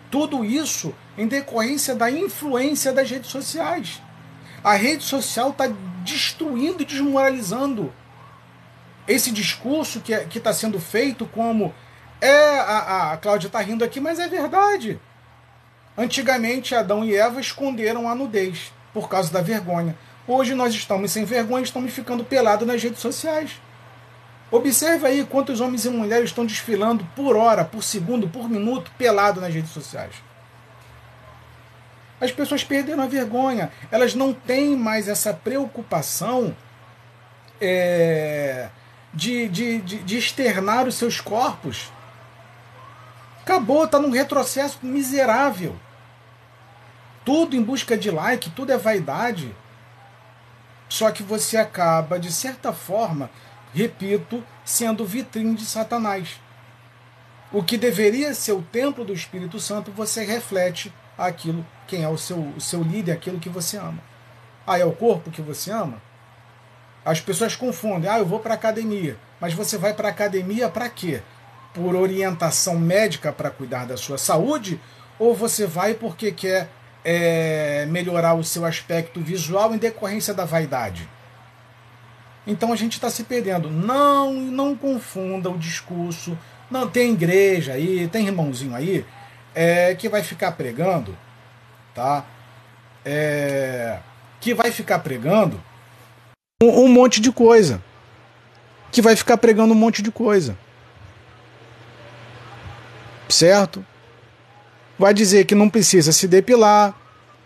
[0.09, 4.01] Tudo isso em decorrência da influência das redes sociais.
[4.63, 5.67] A rede social está
[6.03, 7.91] destruindo e desmoralizando
[9.07, 11.73] esse discurso que é, está sendo feito como
[12.19, 14.99] é a, a Cláudia está rindo aqui, mas é verdade.
[15.97, 19.97] Antigamente Adão e Eva esconderam a nudez por causa da vergonha.
[20.27, 23.59] Hoje nós estamos sem vergonha, estamos ficando pelados nas redes sociais.
[24.51, 29.41] Observe aí quantos homens e mulheres estão desfilando por hora, por segundo, por minuto, pelado
[29.41, 30.15] nas redes sociais.
[32.21, 33.71] As pessoas perderam a vergonha.
[33.89, 36.55] Elas não têm mais essa preocupação
[37.59, 38.69] é,
[39.11, 41.91] de, de, de, de externar os seus corpos.
[43.41, 45.75] Acabou, está num retrocesso miserável.
[47.25, 49.55] Tudo em busca de like, tudo é vaidade.
[50.87, 53.31] Só que você acaba, de certa forma,
[53.73, 56.39] repito, sendo vitrine de Satanás.
[57.51, 62.17] O que deveria ser o templo do Espírito Santo, você reflete aquilo, quem é o
[62.17, 63.99] seu, o seu líder, aquilo que você ama.
[64.65, 66.01] Ah, é o corpo que você ama?
[67.03, 68.09] As pessoas confundem.
[68.09, 69.17] Ah, eu vou para academia.
[69.39, 71.21] Mas você vai para academia para quê?
[71.73, 74.79] Por orientação médica para cuidar da sua saúde?
[75.17, 76.69] Ou você vai porque quer
[77.03, 81.09] é, melhorar o seu aspecto visual em decorrência da vaidade?
[82.45, 83.69] Então a gente está se perdendo.
[83.69, 86.37] Não, não confunda o discurso.
[86.69, 89.05] Não tem igreja aí, tem irmãozinho aí
[89.53, 91.17] é, que vai ficar pregando,
[91.93, 92.25] tá?
[93.03, 93.99] É,
[94.39, 95.61] que vai ficar pregando
[96.61, 97.81] um, um monte de coisa.
[98.91, 100.57] Que vai ficar pregando um monte de coisa.
[103.29, 103.85] Certo?
[104.99, 106.93] Vai dizer que não precisa se depilar,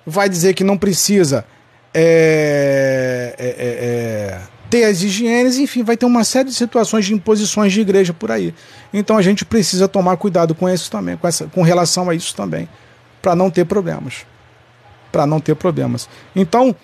[0.05, 1.45] vai dizer que não precisa
[1.93, 7.13] é, é, é, é ter as higienes, enfim, vai ter uma série de situações de
[7.13, 8.53] imposições de igreja por aí.
[8.93, 12.35] Então a gente precisa tomar cuidado com isso também, com, essa, com relação a isso
[12.35, 12.67] também,
[13.21, 14.25] para não ter problemas.
[15.13, 16.09] Para não ter problemas.
[16.35, 16.75] Então,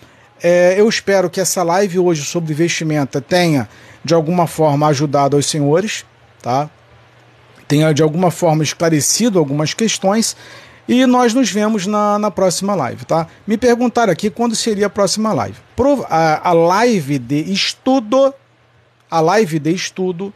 [0.42, 3.68] é, eu espero que essa live hoje sobre vestimenta tenha,
[4.06, 6.06] de alguma forma, ajudado os senhores,
[6.42, 6.70] tá?
[7.68, 10.38] Tenha, de alguma forma, esclarecido algumas questões
[10.92, 13.26] e nós nos vemos na, na próxima live, tá?
[13.48, 15.58] Me perguntaram aqui quando seria a próxima live.
[15.74, 18.34] Pro, a, a live de estudo,
[19.10, 20.34] a live de estudo,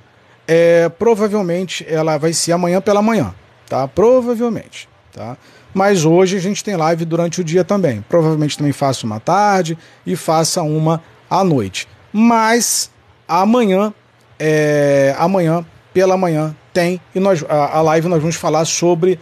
[0.47, 3.35] é, provavelmente ela vai ser amanhã pela manhã,
[3.67, 3.85] tá?
[3.85, 5.35] Provavelmente, tá?
[5.73, 8.01] Mas hoje a gente tem live durante o dia também.
[8.07, 11.85] Provavelmente também faço uma tarde e faça uma à noite.
[12.13, 12.89] Mas
[13.27, 13.93] amanhã,
[14.39, 19.19] é, amanhã pela manhã tem e nós a, a live nós vamos falar sobre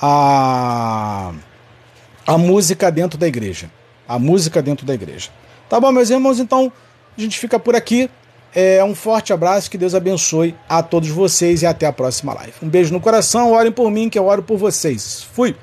[0.00, 1.32] a,
[2.26, 3.70] a música dentro da igreja.
[4.08, 5.30] A música dentro da igreja.
[5.68, 6.38] Tá bom, meus irmãos?
[6.38, 6.72] Então
[7.16, 8.10] a gente fica por aqui.
[8.52, 12.52] É um forte abraço, que Deus abençoe a todos vocês e até a próxima live.
[12.60, 15.22] Um beijo no coração, orem por mim, que eu oro por vocês.
[15.32, 15.54] Fui!